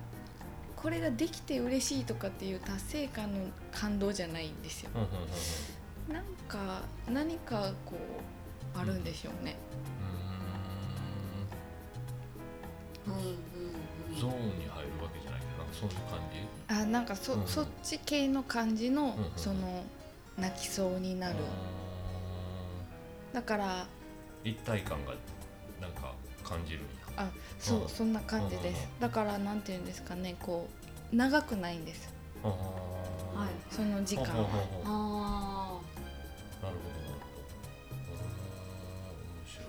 [0.78, 3.39] これができて嬉しいとかっていう達成感の
[3.71, 4.91] 感動じゃないんですよ。
[6.07, 7.95] なんか何かこ
[8.75, 9.57] うあるんでしょうね、
[13.07, 13.13] うん。
[13.13, 14.21] うんううんーん。
[14.21, 16.73] ゾーンに入るわけじゃないけどなんかそういう感じ？
[16.73, 17.47] あなんかそ,、うん。
[17.47, 19.84] そっち系の感じの、うんうんその
[20.38, 21.36] 泣きそうになる、
[23.34, 23.88] だから
[24.43, 25.15] 一体感が
[25.82, 26.13] なんか
[26.43, 26.82] 感じる。
[26.82, 26.88] んや
[27.18, 27.89] あそう、うん。
[27.89, 30.68] そんな感じです、だからなんていうんですかねこ
[31.11, 32.13] う長くないんです。
[32.43, 33.74] はい。
[33.74, 34.24] その時間。
[34.24, 35.82] はあ
[36.63, 37.53] なるほどなるほど。
[39.11, 39.65] 面白い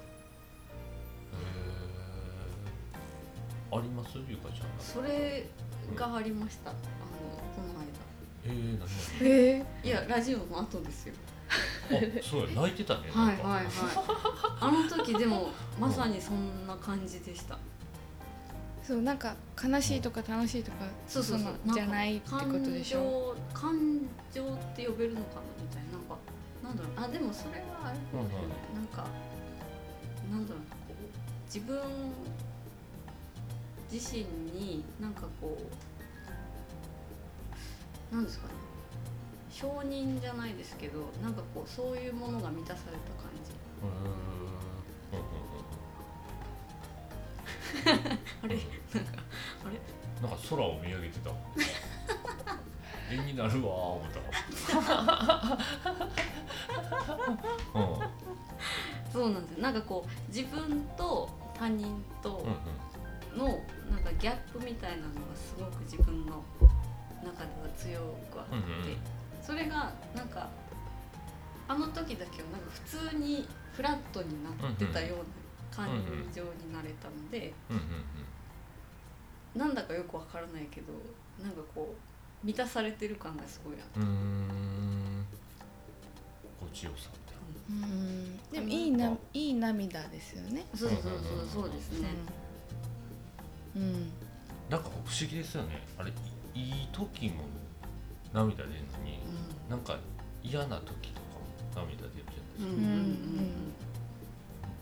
[3.71, 3.79] へー。
[3.79, 4.19] あります？
[4.29, 4.67] ゆかちゃん。
[4.67, 5.49] あそれ
[5.95, 6.71] がありました。
[6.71, 6.79] あの
[7.55, 7.87] この間。
[8.45, 8.89] えー、何
[9.29, 11.15] えいやラジオの後ですよ
[12.23, 13.65] そうや泣いてたねはいはいはい。
[14.61, 17.59] あの時でもまさにそんな感じでした。
[18.83, 21.53] そうなんか悲しいとか楽しいとかそうそうそう。
[21.67, 23.37] のじゃないってことでしょ。
[23.53, 23.75] 感
[24.33, 25.93] 情感情って呼べるのかなみたいな。
[25.93, 26.17] なんか
[26.63, 26.93] なんだろう。
[27.05, 29.07] あでもそれはあれかもしれない、なんか
[30.31, 30.93] なんだろうなこう
[31.47, 31.79] 自分
[33.91, 35.57] 自身になんかこ
[38.13, 38.55] うなんですかね
[39.51, 43.53] 承認じゃないですけどなんかこうそういうものが満たされた感じ。
[48.43, 48.55] あれ？
[48.55, 49.23] なんか
[49.65, 49.81] あれ？
[50.23, 51.31] なんか空を見上げてた。
[53.11, 54.21] 絵になるわ思った。
[57.79, 59.13] うん。
[59.13, 59.63] そうなんですよ。
[59.63, 62.45] なんかこう自分と他人と
[63.35, 63.47] うんの
[63.91, 66.45] なんかギャップみたいなのがすごく自分の
[67.25, 68.97] 中では強くあって、うんうん
[69.49, 70.47] それがなんか
[71.67, 75.25] あの時だけはなんか普通にフラットになってたような
[75.75, 75.89] 感
[76.35, 77.55] 情になれたので、
[79.55, 80.93] なんだかよくわからないけど
[81.43, 81.95] なんかこ
[82.43, 84.01] う満たされてる感がすごいあって。
[84.01, 85.27] うんうんうーん。
[86.61, 87.09] 心地よさ
[87.71, 88.37] みたいうん。
[88.53, 90.67] でもいいないい涙ですよね。
[90.75, 91.13] そうそうそう
[91.65, 92.09] そうですね。
[93.75, 93.93] うん、うん、
[94.69, 95.87] ななんか不思議ですよね。
[95.99, 96.11] あれ
[96.55, 97.45] いいい時も
[98.33, 99.21] 涙出るのに
[99.69, 99.99] なんか
[100.43, 101.27] 嫌な時とか
[101.77, 102.65] も涙出るじゃないですか。
[102.65, 102.75] うん。
[102.75, 102.95] うんうんう
[103.45, 103.75] ん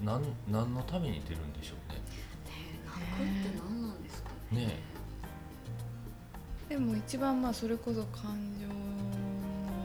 [0.05, 1.97] なん何のために出るんでしょうね。
[1.97, 2.03] ね
[2.75, 4.67] え泣くって何なんですかね。
[4.67, 4.79] ね
[6.69, 8.75] でも一番まあそれこそ感情の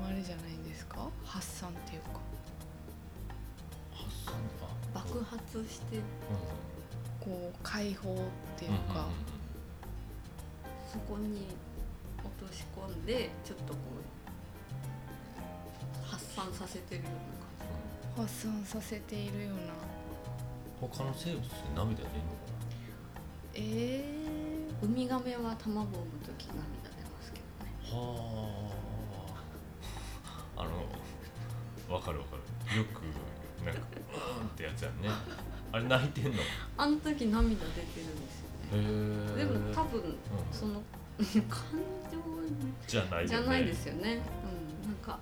[0.08, 1.10] あれじゃないですか？
[1.24, 2.20] 発散っていうか。
[3.94, 4.34] 発散
[4.94, 5.98] あ爆発して。
[5.98, 6.02] う
[7.24, 8.16] こう解放っ
[8.58, 9.08] ていんうか、
[10.92, 11.48] そこに
[12.18, 13.80] 落とし込んでちょっとこ
[14.21, 14.21] う
[16.12, 17.12] 発散させてるよう
[18.14, 19.62] な感発散させているような。
[20.82, 22.10] 他の生物って涙出るのか
[23.54, 24.04] え
[24.82, 24.86] じ。
[24.86, 27.72] ウミガメは卵を産む時涙出ますけどね。
[27.92, 28.02] なは
[30.58, 30.66] ああ
[31.90, 32.36] のわかるわか
[32.74, 32.78] る。
[32.78, 33.04] よく
[33.66, 35.10] なんかうーんってやつやんね。
[35.72, 36.32] あれ泣いてんの？
[36.34, 36.36] へ
[36.78, 38.50] あの時涙出てるんですよ
[38.82, 39.34] ね。
[39.38, 40.16] えでも多分うん。
[40.52, 40.82] その
[41.48, 41.64] 感
[42.88, 44.20] じゃないじゃないですよね。
[44.84, 44.90] うん。
[44.90, 45.20] なんか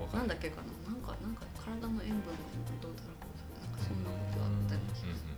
[0.00, 2.32] いやわかるなんだっけかななんかなんか体の塩分
[2.80, 3.28] どうだろう
[3.60, 5.28] なんかそんなことあったりします。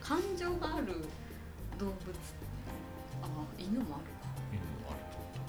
[0.00, 1.06] 感情がある
[1.78, 1.94] 動物。
[3.22, 3.26] あ
[3.58, 4.04] 犬もある。
[4.10, 4.98] か犬もある。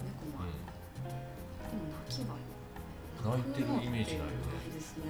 [0.06, 0.54] 猫もある、
[1.72, 2.38] でも泣きは
[3.38, 5.06] 泣いてるイメージないよねないですね。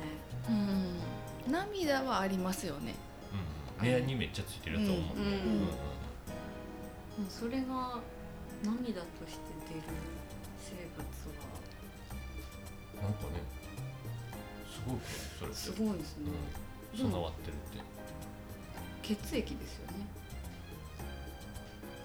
[0.48, 1.52] うん。
[1.52, 2.96] 涙はありますよね。
[3.34, 5.28] うん目にめっちゃついてるやつは思うねうん。
[5.28, 5.34] うん。
[7.24, 7.30] うん。
[7.30, 8.00] それが
[8.64, 9.82] 涙として出る
[10.62, 11.04] 生物
[11.38, 11.42] は。
[13.04, 13.42] なんかね
[14.70, 15.02] すごいね
[15.40, 16.32] それすごいですね、
[16.94, 17.82] うん、備わってるって。
[19.02, 19.94] 血液ですよね。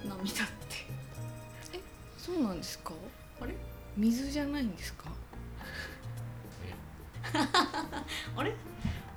[0.04, 0.86] 涙って。
[2.18, 2.92] そうなんですか？
[3.40, 3.54] あれ？
[3.96, 5.10] 水じゃないんですか？
[8.36, 8.54] あれ？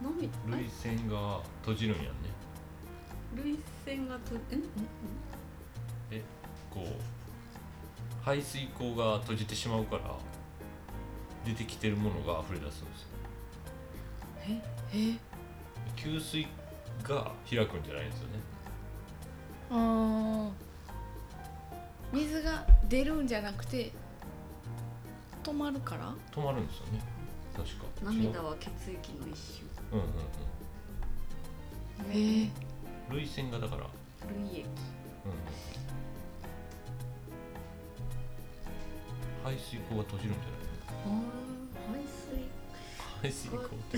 [0.01, 0.29] 涙？
[0.57, 2.11] 涙腺が閉じるんやんね
[3.35, 4.65] 涙腺がとえんんん
[6.69, 6.85] こう
[8.23, 10.15] 排水口が閉じてしまうから
[11.45, 13.07] 出てきてるものが溢れ出すんですよ。
[14.47, 14.61] え
[14.93, 15.17] え？
[15.95, 16.45] 給水
[17.03, 18.39] が開くんじゃないんですよね。
[19.71, 20.49] あー。
[22.15, 23.91] 水が出るんじゃなくて
[25.43, 26.13] 止まるから？
[26.31, 26.99] 止まるんですよね。
[27.55, 27.85] 確か。
[28.03, 29.61] 涙は血液の一
[29.91, 30.01] 種。
[30.01, 30.07] うんうん
[32.11, 32.49] ええ
[33.09, 33.27] うん涙。
[33.27, 33.89] 腺がだから、うん
[39.43, 40.33] 排水口が閉じるん。
[40.33, 40.59] じゃない
[41.05, 41.21] あ
[41.91, 42.49] 排水
[43.21, 43.97] 排水口って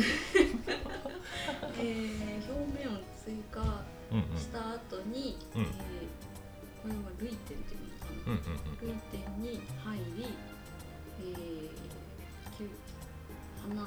[1.80, 5.70] えー、表面を追加うんうんした後に、うんえー
[6.82, 10.34] これは涙点っていうのかな、うんうんうん涙点に入り、
[11.22, 12.70] えー、きゅ
[13.62, 13.86] 鼻喉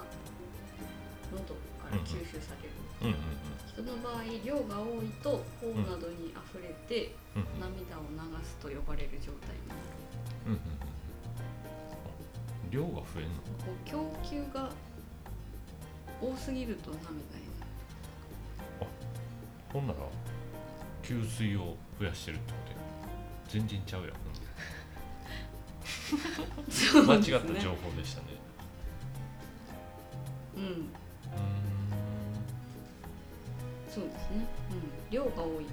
[1.82, 3.34] から吸収される、うんうん
[3.66, 7.74] 人の場合量が多いと頬などに溢れて、うんうんうん。
[7.74, 9.80] 涙を流すと呼ばれる状態になる。
[10.46, 10.93] うんうん
[12.74, 13.30] 量が増えんの？
[13.38, 14.68] こう供給が
[16.20, 17.20] 多すぎると涙にな
[18.80, 18.90] る
[19.72, 20.00] ほんなら
[21.02, 22.78] 給水を増やしてるってことや。
[23.48, 24.14] 全然ちゃうやん。
[27.06, 28.26] 間違った情報でしたね。
[30.56, 30.62] うん。
[30.62, 30.88] うーん。
[33.88, 35.70] そうですね、うん、量が多いと。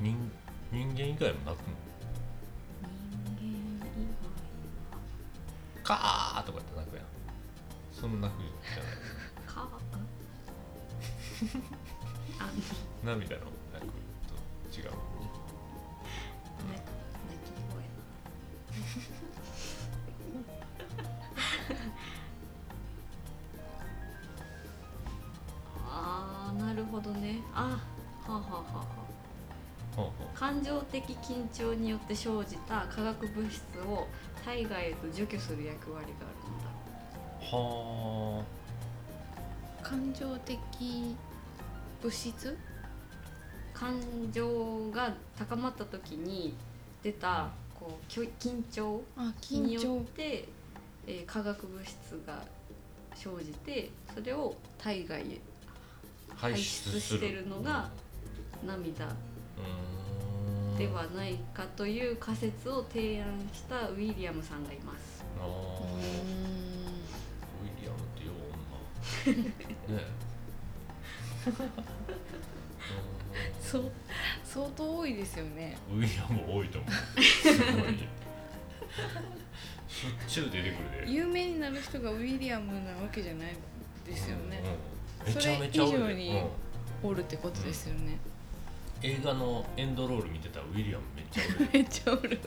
[0.00, 0.30] 人
[0.70, 1.62] 人間以外も泣く
[5.84, 7.04] カーとかって泣くやん。
[7.92, 8.42] そんな泣く
[8.74, 8.92] じゃない。
[9.46, 9.64] カー？
[13.04, 13.92] 涙の泣く
[14.26, 14.86] と違う。
[14.86, 14.92] ね
[17.28, 17.84] 泣き声。
[25.86, 27.42] ああなるほどね。
[27.54, 27.78] あ
[28.26, 28.42] はあ、はあ。
[28.42, 28.86] は
[29.96, 30.38] あはあ。
[30.38, 34.08] 感情的緊張によって生じた化学物質を
[34.44, 37.56] 体外へと除去する役割があるのだ。
[37.56, 38.44] は
[39.82, 40.58] 感情的
[42.02, 42.56] 物質？
[43.72, 44.00] 感
[44.32, 46.54] 情が高まった時に
[47.02, 49.02] 出たこう緊張？
[49.16, 50.48] あによって、
[51.06, 52.42] えー化学物質が
[53.14, 55.40] 生じてそれを体外へ
[56.30, 57.90] あ排出してるのが
[58.66, 59.06] 涙
[60.76, 65.24] ではないかという仮説を提案したウィリアムさんがいます。
[65.38, 68.36] あウィリアムってよう
[69.30, 69.42] 女。
[69.44, 69.52] ね
[69.90, 70.24] え。
[73.60, 73.90] そう
[74.44, 75.76] 相当多いですよね。
[75.90, 77.22] うんウィリアム多いと思う。
[77.22, 77.98] すごい。
[79.88, 81.12] しょっちゅう出てくるで。
[81.12, 83.56] 有名になる人がウィリアムなわけじゃない
[84.04, 84.94] ですよね、うんうん
[85.26, 86.40] めちゃめちゃおるでそれ以上に
[87.02, 87.10] うん。
[87.10, 88.18] おるってことですよね、
[89.06, 92.40] 映画のエンドロール見てたらウィリアムめっちゃおるめっちゃおる。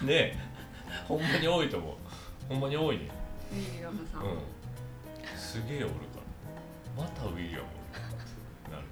[0.00, 0.34] ねえ。
[1.06, 1.96] ほんまに多いと思う。
[2.48, 3.10] ほんまに多いね。
[3.52, 4.22] ウィリアムさん。
[4.22, 4.38] うん。
[5.36, 5.98] すげえおるか
[6.96, 7.02] ら。
[7.04, 8.86] またウィリアムおるなる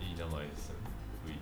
[0.00, 0.02] と。
[0.02, 0.80] いい名前ですよね。
[1.26, 1.38] ウィリ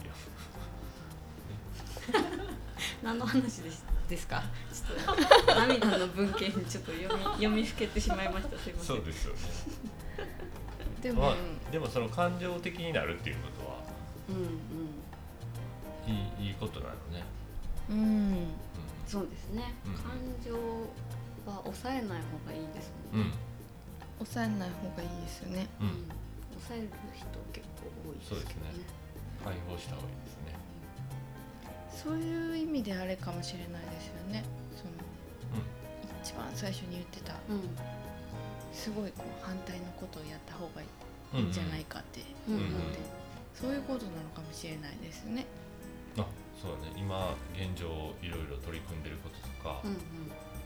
[3.00, 3.78] 何の話でし
[4.08, 4.42] ですか？
[4.72, 8.58] ちょっと涙の文献にちょっと読み読みふけてしまいました。
[8.58, 8.96] すいません。
[8.96, 9.40] そうですよね
[11.02, 11.36] でも、まあ
[11.70, 13.76] でもその感情的になるっていうことは
[14.28, 16.14] うんうん。
[16.40, 17.24] いいいいことなのね、
[17.90, 18.36] うんう
[19.06, 19.74] そうですね。
[19.86, 20.12] うん感
[20.44, 20.52] 情
[21.46, 22.14] は抑えない方
[22.46, 23.36] がいいですんうんもんね。
[24.18, 26.08] 抑えない方がいいですよねうん、
[26.60, 28.72] 抑える人結構多いですけどね。
[29.44, 30.53] 解放した方がいいですね
[32.02, 34.44] そういう意味であれかもしれないですよね。
[34.76, 34.90] その
[36.22, 37.62] 一番最初に言ってたうん。
[38.72, 40.84] すごいこう反対のことをやった方がい
[41.34, 42.60] うんいんじゃないかってうんうん。
[42.60, 42.72] うんうん
[43.54, 45.46] そういうことなのかもしれないですね。
[46.18, 46.26] あ
[46.60, 46.92] そうだね。
[46.98, 47.86] 今現状
[48.20, 49.98] いろいろ取り組んでることとか、うんうん。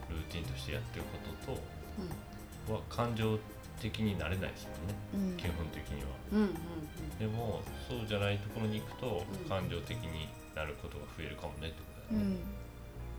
[0.08, 2.08] ルーティンとしてやってることうん。
[2.66, 3.38] とは感情
[3.78, 4.68] 的になれないです
[5.12, 5.32] もんね。
[5.32, 5.36] うん。
[5.36, 6.08] 基本的には。
[6.32, 6.54] うんうん。
[7.18, 9.48] でもそうじゃないところに行くとうん。
[9.50, 10.28] 感情的に
[10.58, 12.34] なることが増えるかもねってことだよね。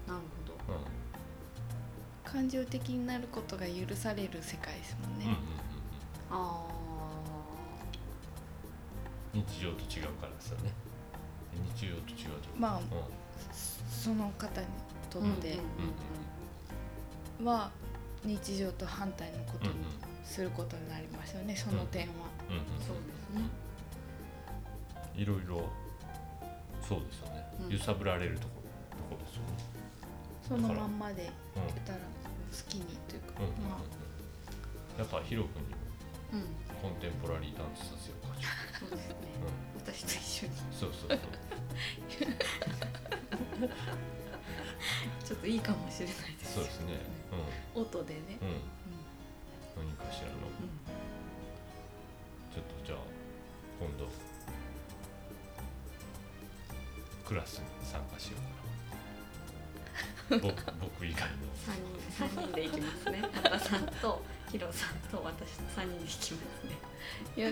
[0.08, 0.14] うん。
[0.14, 0.28] なる
[0.68, 0.74] ほど。
[0.76, 0.84] うん
[2.26, 5.26] 感情的になることが許される世界ですもんね。
[5.26, 5.40] うんうんうん
[6.30, 6.64] あ
[9.34, 9.42] うん。
[9.42, 10.72] 日常と違うからですよね。
[11.76, 12.50] 日常と違うと。
[12.56, 12.84] まあうん。
[13.90, 14.68] その方に
[15.10, 15.24] とあ。
[15.24, 15.58] って
[17.44, 17.72] は
[18.24, 19.74] 日常と反対のことに
[20.24, 22.14] することになりますよねその点は。
[22.50, 22.64] うんうん。
[22.86, 23.50] そうですね。
[25.16, 25.68] いろいろ
[26.90, 27.70] そうですよね、うん。
[27.70, 29.48] 揺さぶられるところとこですよね。
[30.42, 32.04] そのまんまでうん言ったら好
[32.68, 33.38] きにというか。
[33.38, 33.46] うん。
[33.46, 34.00] うんうんまあ
[34.98, 35.78] やっぱヒロ君にも
[36.34, 36.42] うん。
[36.82, 38.34] コンテンポラリーダンスさせようか。
[38.80, 39.16] そうですね。
[39.78, 40.58] う私と一緒に。
[40.74, 41.20] そうそうそう。
[45.24, 46.56] ちょっといいかもしれないです。
[46.56, 46.98] そうですね。
[47.76, 48.42] 音でね。
[48.42, 49.86] うん。
[49.86, 49.94] うん。
[49.94, 50.50] 何かしらの。
[50.50, 50.74] うん。
[52.50, 52.98] ちょっとじゃあ
[53.80, 54.10] 今度
[57.30, 58.38] クラスに参加しよ
[60.30, 60.42] うかな。
[60.42, 61.38] 僕僕以外の。
[61.56, 63.12] 三人三人で行きます。
[63.12, 63.22] ね。
[63.22, 66.78] 中田さんとヒロさんと私と三人で行きますね。
[67.38, 67.52] いや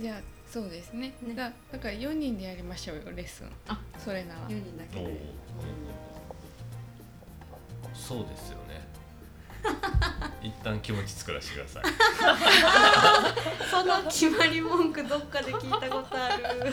[0.00, 0.20] じゃあ
[0.50, 1.14] そうですね。
[1.22, 1.34] ね。
[1.36, 3.52] だだから4人でやりましょうよレッスン。
[3.68, 4.40] あそれなら。
[4.48, 5.16] 四人だけで。
[7.94, 8.88] そうですよね。
[10.42, 11.84] 一旦気持ち作らせてください。
[13.70, 16.72] その決まり文句どっかで聞いたことある。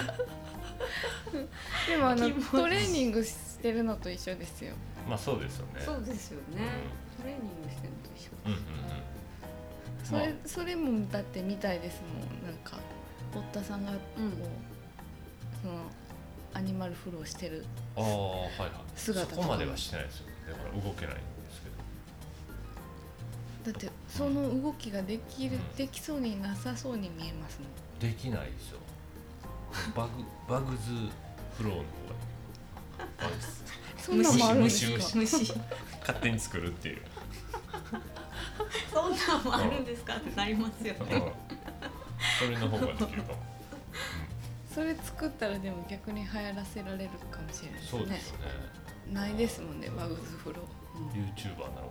[1.88, 4.74] でもあのトレーニングしてるのと一緒ですよ。
[5.08, 5.82] まあそうですよね。
[5.82, 6.70] そうですよね。
[7.18, 8.32] トレーニングしてるのと一緒。
[8.46, 8.66] うんうんうん。
[10.04, 12.46] それそれもだってみたいですもん。
[12.46, 12.78] なんか
[13.34, 14.32] 堀田さんがこう、うん。
[15.62, 15.80] その
[16.54, 17.66] アニマルフローしてる
[17.96, 18.72] ああはいはい。
[18.96, 19.36] 姿とか。
[19.36, 21.70] そこまではしてないですよだから動けないんですけ
[23.70, 23.72] ど。
[23.72, 27.70] だってその動きができる、うんできそうになさそうに見えますもん。
[28.00, 28.80] できないですよ
[29.96, 30.10] バグ
[30.48, 30.92] バグズ
[31.58, 33.48] フローの方がバグズ
[33.98, 34.96] そんなんもあるんですか？
[35.16, 35.54] 虫虫。
[36.02, 37.02] 勝手に作るっていう。
[38.94, 40.16] そんなんもあるんですか？
[40.16, 41.08] ってなりますようん。
[41.10, 41.34] ね。
[42.40, 43.40] それの方ができるかも、
[44.74, 48.00] それ作ったらでも逆に流行らせられるかもしれないですね。
[48.00, 48.46] そうですよね。
[49.14, 50.62] ないですもんねバグズフロ
[51.14, 51.82] YouTuber なのか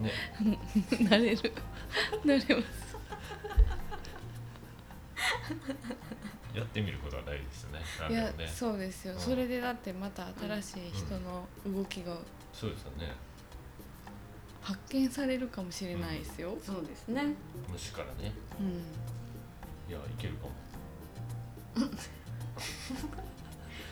[0.00, 0.08] な。
[0.08, 0.12] ね。
[0.90, 1.52] ーなれる。
[2.24, 2.91] なれます
[6.54, 7.80] やってみることは大事ですよね。
[8.10, 8.46] いやね。
[8.48, 9.20] そうですよ、うん。
[9.20, 12.16] それでだってまた新しい人の動きが
[12.52, 13.14] そうですよね。
[14.60, 17.34] 発見されるかもしれないですよ、そうですね。
[17.68, 18.32] 虫からね。
[18.60, 18.66] うん。
[19.90, 20.52] いやいけるかも。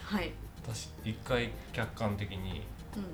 [0.05, 0.33] はい。
[0.63, 2.67] 私一回客観的に
[2.97, 3.05] うん。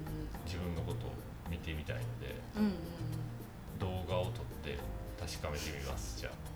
[0.45, 1.13] 自分のことを
[1.51, 3.79] 見てみたいのでうんうんうん。
[3.79, 4.79] 動画を撮って
[5.19, 6.56] 確かめてみますじゃあ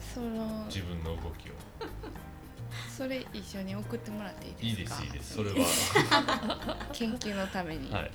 [0.00, 1.52] その自分の動きを。
[2.96, 5.34] それ一緒に送ってもらっていいいいでかですすいいです。
[5.34, 6.86] それは。
[6.92, 8.10] 研究のために、はい。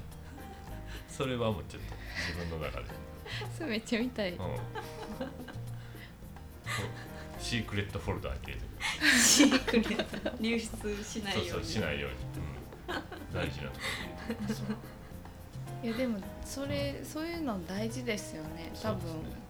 [1.07, 1.95] それはもうちょっと
[2.27, 2.85] 自分の中で。
[3.57, 4.33] それめっちゃ見たい。
[4.33, 4.39] うん。
[7.39, 8.65] シークレットフォルダーに入れて
[9.19, 10.37] シークレット。
[10.41, 11.49] 流出しないように。
[11.49, 12.17] そうそうしないように、
[12.97, 13.79] うん、大事なとこ
[14.69, 14.93] ろ
[15.83, 18.71] いやでもそれそういうの大事ですよね。
[18.81, 19.42] 多分、そうですね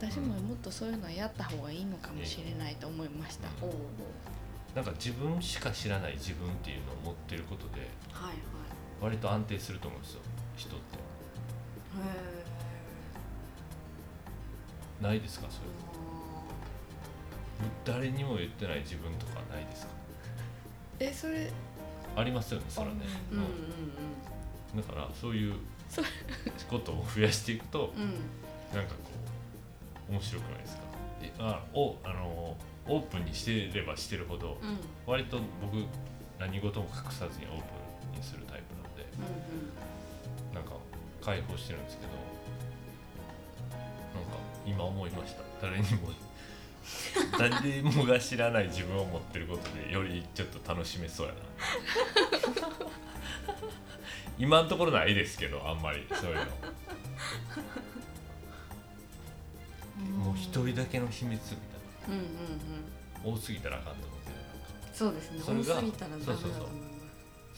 [0.00, 3.74] 私ももっとそういうのやった方がいいのかもしれないと思いました、ううおう
[4.74, 7.80] なんか自分しか知らない自分っていうのを持ってることで
[8.12, 8.36] はいはい。
[9.00, 10.20] 割と安定すると思うんですよ
[10.56, 10.98] 人って。
[15.02, 15.66] へないですかそれ
[17.60, 19.92] え誰にも言ってない自分とかないですか？
[21.00, 21.50] えそれ？
[22.16, 23.00] ありますよねそれはね、
[23.32, 23.48] うんうん
[24.76, 25.54] だからそういう
[25.88, 26.02] そ
[26.68, 28.10] ことを増やしていくとうんうん。
[28.76, 29.27] なんかこう
[30.08, 30.82] 面白くないですか？
[31.22, 32.56] えあおあの
[32.86, 34.68] オープンにしてればしてるほどうん。
[34.70, 35.84] うん割と僕
[36.38, 37.64] 何事も隠さずにオープ
[38.14, 39.04] ンにするタイプなんで
[40.50, 40.72] うんなんか
[41.22, 42.12] 解放してるんですけど
[44.14, 44.36] なんか
[44.66, 45.42] 今思いました。
[45.62, 46.10] 誰にも
[47.38, 51.38] 誰もが知らない自分を持ってることでよりちょっと楽しめそうやな。
[54.38, 56.42] 今のところないですけどあんまりそういうの
[60.18, 61.58] もう一人だけの秘密みたい
[62.08, 63.32] うんうんうん。
[63.32, 65.40] な多すぎたらあかんと思うけどなんかそうですね。
[65.40, 66.66] それが多すぎたらダメだと思いそうそうそう。
[66.66, 66.98] ます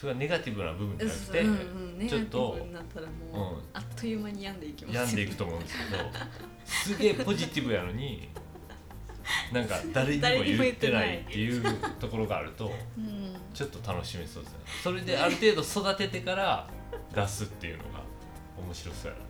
[0.01, 3.13] それがネガティブな部分じゃなくて、うんうん、ちょっとィブになったらも
[3.53, 3.63] う、うん。
[3.75, 4.95] あっという間に病んでいきます。
[4.97, 6.05] 病んでいくと思うんですけど
[6.65, 8.29] すげえポジティブやのに
[9.53, 10.23] なんか誰に
[10.57, 11.63] も言ってないっていう
[12.01, 13.37] ところがあるとうん。
[13.53, 14.59] ちょっと楽しめそうですね。
[14.83, 16.67] それである程度育ててから
[17.15, 18.03] 出すっていうのが
[18.59, 19.30] 面白そうやな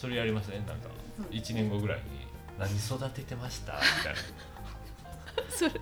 [0.00, 0.88] それやりますねなんか
[1.30, 2.04] 1年後ぐらいに
[2.58, 4.20] 「何育ててました?」みたいな。
[5.50, 5.70] それ。
[5.70, 5.74] う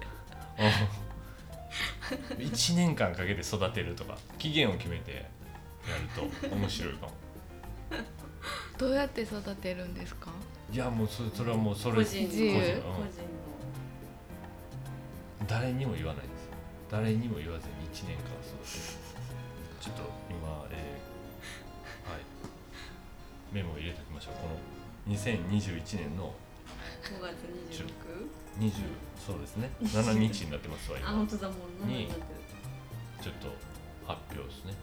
[2.39, 2.41] ん。
[2.47, 5.27] 1年間かけて育てるとか期限を決めてやる
[6.49, 7.13] と面白いかも。
[8.79, 10.31] どうやって育てるんですか？
[10.73, 12.53] いやもうそそれはもうそれ個人個人うん。
[12.81, 13.05] の
[15.47, 16.49] 誰にも言わないんです。
[16.91, 18.85] 誰にも言わずに1年間育てる。
[19.81, 22.21] ちょっと今、えーはい。
[23.53, 24.35] メモを入れてましょう。
[24.41, 26.33] この2021年の
[27.05, 27.37] 5月
[27.71, 27.85] 26?
[28.59, 28.73] 20
[29.25, 29.71] そうですね。
[29.83, 32.09] 7日になってますわあ今本当だもんなに
[33.23, 33.49] ちょっと
[34.07, 34.75] 発表ですね。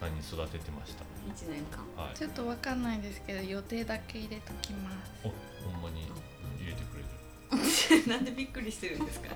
[0.00, 1.04] 何育ててました
[1.44, 1.84] ？1年間。
[2.02, 2.16] はい。
[2.16, 5.12] ちょっとわかんないですけど予定だけ入れときます。
[5.24, 6.02] おほんまに
[6.58, 8.08] 入れてくれる。
[8.08, 9.28] なんでびっくりしてるんですか？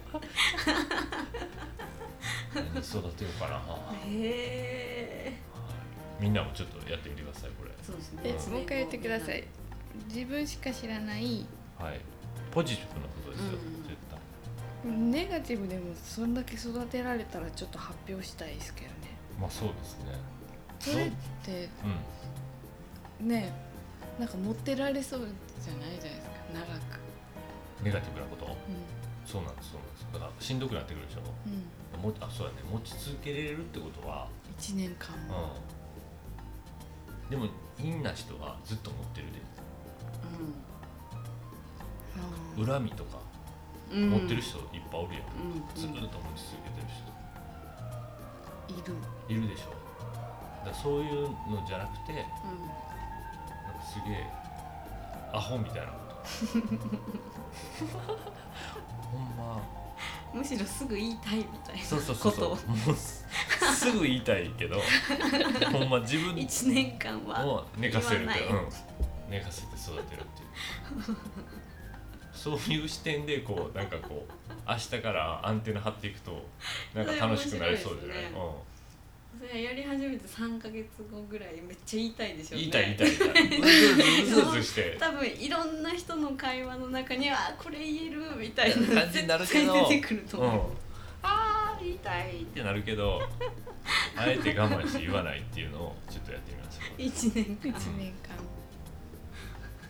[2.54, 3.60] 何育てようかな、
[4.06, 5.32] へえ
[6.20, 8.02] みんなもちょっとやってみてくださいこれそうで
[8.38, 8.52] すね。
[8.54, 9.44] もう一回言ってください。
[10.08, 11.46] 自分しか知らない
[11.78, 12.00] はい。
[12.50, 13.46] ポジティブなことですよ、
[14.84, 15.02] うん。
[15.02, 15.28] 絶対。
[15.28, 18.94] ネガティブでもそんだけ育てられたらちょっと発表したいですけどね。
[19.40, 20.04] まあそうですね。
[20.80, 21.10] それっ
[21.44, 21.68] て
[23.20, 23.28] うん。
[23.28, 23.52] ね
[24.18, 26.34] なんか持ってられそうじゃないじゃないですか。
[26.54, 27.00] 長く。
[27.82, 28.44] ネガティブなこと？
[28.46, 28.56] う
[29.26, 30.06] そうなんですそうなんです。
[30.12, 31.20] だからしんどくなってくるでしょ？
[31.20, 31.24] ん
[31.96, 32.10] うん。
[32.10, 32.58] もあそうやね。
[32.70, 34.28] 持ち続けれるってことは、
[34.58, 35.34] 1年間も。
[35.34, 35.50] うん、
[37.30, 37.46] でも
[37.76, 39.40] 陰な人はずっと持ってるで。
[42.58, 42.66] うん。
[42.66, 43.18] 恨みとか
[43.92, 44.10] うん。
[44.10, 45.62] 持ってる人いっぱいおるやん、うん。
[45.74, 46.86] ずっと持ち続けてる
[48.68, 48.94] いる。
[49.28, 49.74] 人いるでしょ。
[50.66, 52.28] だそういうのじゃなくてなんか
[53.82, 54.26] すげえ
[55.32, 56.14] アホみたいなこと。
[59.12, 59.56] ほんま。
[59.56, 59.84] うん
[60.34, 62.96] むしろすぐ言いたいみたいなそうそうそうそうこともう
[63.74, 64.80] すすぐ言いたいけど
[65.72, 68.66] ほんま自分1年間はを寝かせるけど、言わう
[69.28, 70.24] ん、寝かせて育てるっ
[71.04, 71.16] ていう。
[72.32, 76.44] そういう視点でこうなんかこう明日からアンテナ張っていくと
[76.94, 78.74] なんか楽しくなりそうじゃない、それ面白い
[79.48, 82.68] それやり始めて3か月後ぐらいめっちゃ言いたいでしうん、ょうね。
[82.68, 83.04] 言いたい言いた
[83.40, 83.48] い。
[83.48, 84.96] 言いたいうずうずうずして。
[85.00, 89.02] 多分いろんな人の会話の中にはこれ言えるみたいな。
[89.02, 89.88] 感じになるけど。
[89.88, 90.83] 出てくるとうん思う、あー
[91.84, 93.20] 言いたいってなるけど
[94.16, 97.78] あえて我慢して言わないっていうのをちょっとやってみましょう1年間。
[97.78, 98.34] 1年間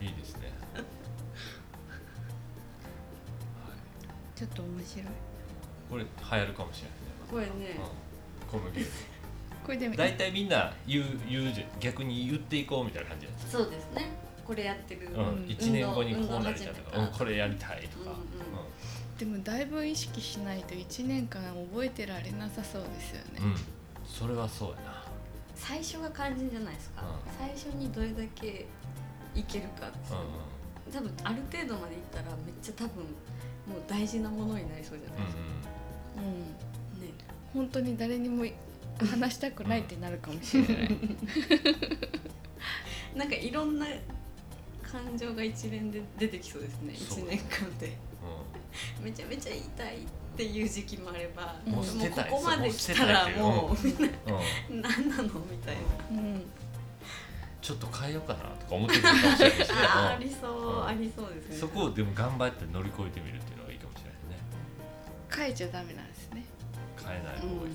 [0.01, 0.85] いいですね、はい、
[4.39, 5.07] ちょっと面白い。
[5.89, 7.05] これ流行るかもしれないね。
[7.31, 7.79] これね。
[7.79, 8.61] うん。
[8.61, 8.91] このゲーム。
[9.65, 11.69] これでも大体みんな言う言うじゃん。
[11.81, 14.25] 逆に言っていこうみたいな感じなんですそうですね。
[14.45, 18.15] これやってる、うん、1年後にこうなりたいとか、うん、これやりたいとか、
[19.19, 21.43] でもだいぶ意識しないと1年間
[21.73, 23.45] 覚えてられなさそうですよね、うん。
[23.47, 23.57] うん
[24.07, 25.05] それはそうやな。
[25.55, 27.33] 最初が肝心じゃないですか、うん。
[27.39, 28.67] 最初にどれだけ
[29.35, 30.21] いけるかっていう。
[30.21, 30.55] うん
[30.93, 33.03] 多分ある程度までいったらめっちゃ多分
[33.67, 35.43] もう大事なものになりそうじゃないですか、
[36.19, 37.15] うんね。
[37.53, 38.45] 本当に誰にも
[38.99, 40.99] 話したくないってなるかもしれない、
[43.17, 43.87] なんかいろんな
[44.83, 46.95] 感情が一連で出てきそうですね。
[46.95, 47.25] そう。
[47.25, 47.87] 1年間で。
[47.87, 47.91] う
[49.03, 51.72] めちゃめちゃ言いたいっていう時期もあれば、うん。
[51.72, 51.93] もうこ
[52.31, 53.68] こまで来たらもうう。
[53.68, 54.77] もうみんなうん。
[54.77, 55.77] うん何なのみたい
[56.11, 56.20] な。
[56.20, 56.43] うん。
[57.62, 60.87] ちょっと変えようかなとか思ってるかもしれないし、 ありそう、うん。
[60.87, 61.57] ありそうですね。
[61.57, 64.45] そこをでも頑張って乗り越えてみるっていうのがいいかもしれないね。
[65.35, 66.45] 変えちゃダメなんですね。
[67.03, 67.62] 変えない方がいい、うん。
[67.62, 67.70] うん。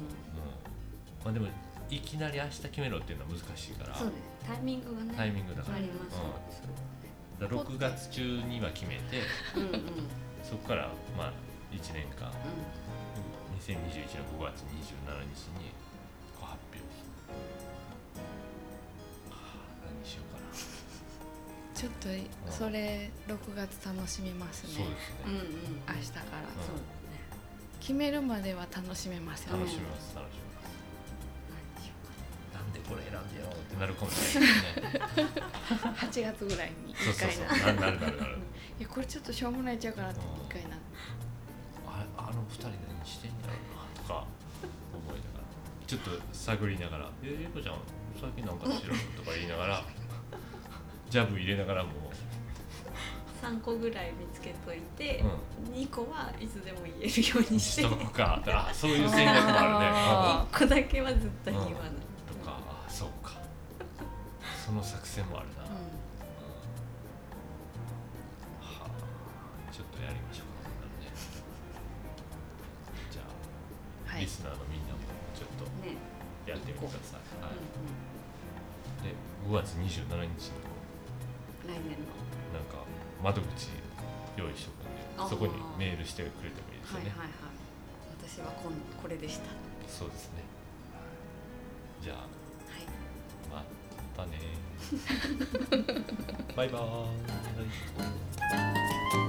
[1.24, 1.48] まあ、でも
[1.90, 3.96] いきなり明日決めろっていうのは難しいから。
[3.96, 4.22] そうです。
[4.48, 5.78] タイミングがねタイミングだから。
[5.78, 6.22] あります。
[6.22, 7.40] うん。
[7.40, 9.24] だから6月中には決めて。
[9.56, 9.84] うんうんうん
[10.50, 11.34] そこからまあ
[11.72, 12.32] 1年間
[13.62, 15.70] 2021年5月27日に
[16.40, 16.82] ご発表。
[19.30, 20.50] はあ何しようかな。
[21.76, 24.74] ちょっとそれ6月楽しみますね。
[24.74, 25.38] そうですうんうん。
[25.38, 26.46] ね、明日から、うん。
[26.66, 26.76] そう
[27.80, 29.60] 決めるまでは楽しめますよね。
[29.60, 30.70] 楽しみます楽しみます。
[32.56, 37.46] なんでこれ選んでよってなるかもしれないですね8月ぐらいに1そうそう。
[37.48, 37.58] 回な。
[37.58, 38.38] そうなるなるなる。
[38.80, 40.78] いやこれちょっとしょうもないちゃうからって1回な。
[41.88, 43.56] ああの二人何してんやろう
[43.98, 44.26] なとか
[44.94, 45.44] 思いながら。
[45.88, 47.76] ちょっと探りながら「えゆうこちゃん
[48.20, 49.84] 最近なんかしろ?」とか言いながら。
[51.10, 51.90] ジャブ入れながらも。
[53.42, 58.42] 3個ぐらい見つけといて、う2個はいつでも言えるようにし してとくか。
[58.46, 59.76] あそういう戦略もあるね。
[59.96, 61.74] あ1個だけは絶対言わない、
[64.70, 65.82] その作戦もあるな、うん。
[68.62, 68.94] はあ。
[69.74, 70.62] ちょっとやりましょう。
[70.62, 70.70] か
[71.02, 71.10] ね
[73.10, 74.22] じゃあ、はい。
[74.22, 75.02] リスナーのみんなも
[75.34, 75.98] ちょっとね。
[76.46, 77.58] やってみてください、はい。
[77.58, 77.98] うん
[79.02, 79.18] で
[79.50, 80.62] 5月27日に
[81.66, 82.14] うん、来年の。
[82.54, 82.86] なんか
[83.26, 83.74] 窓口
[84.38, 87.58] 用意しとくんでそこにメールしてくれてもいいですよね、はいはいはい。
[88.22, 89.50] 私はこんこれでした。
[89.90, 90.46] そうですね。
[92.06, 92.39] じゃあ
[94.22, 94.40] たね。
[96.56, 96.84] バイバー
[99.26, 99.29] イ。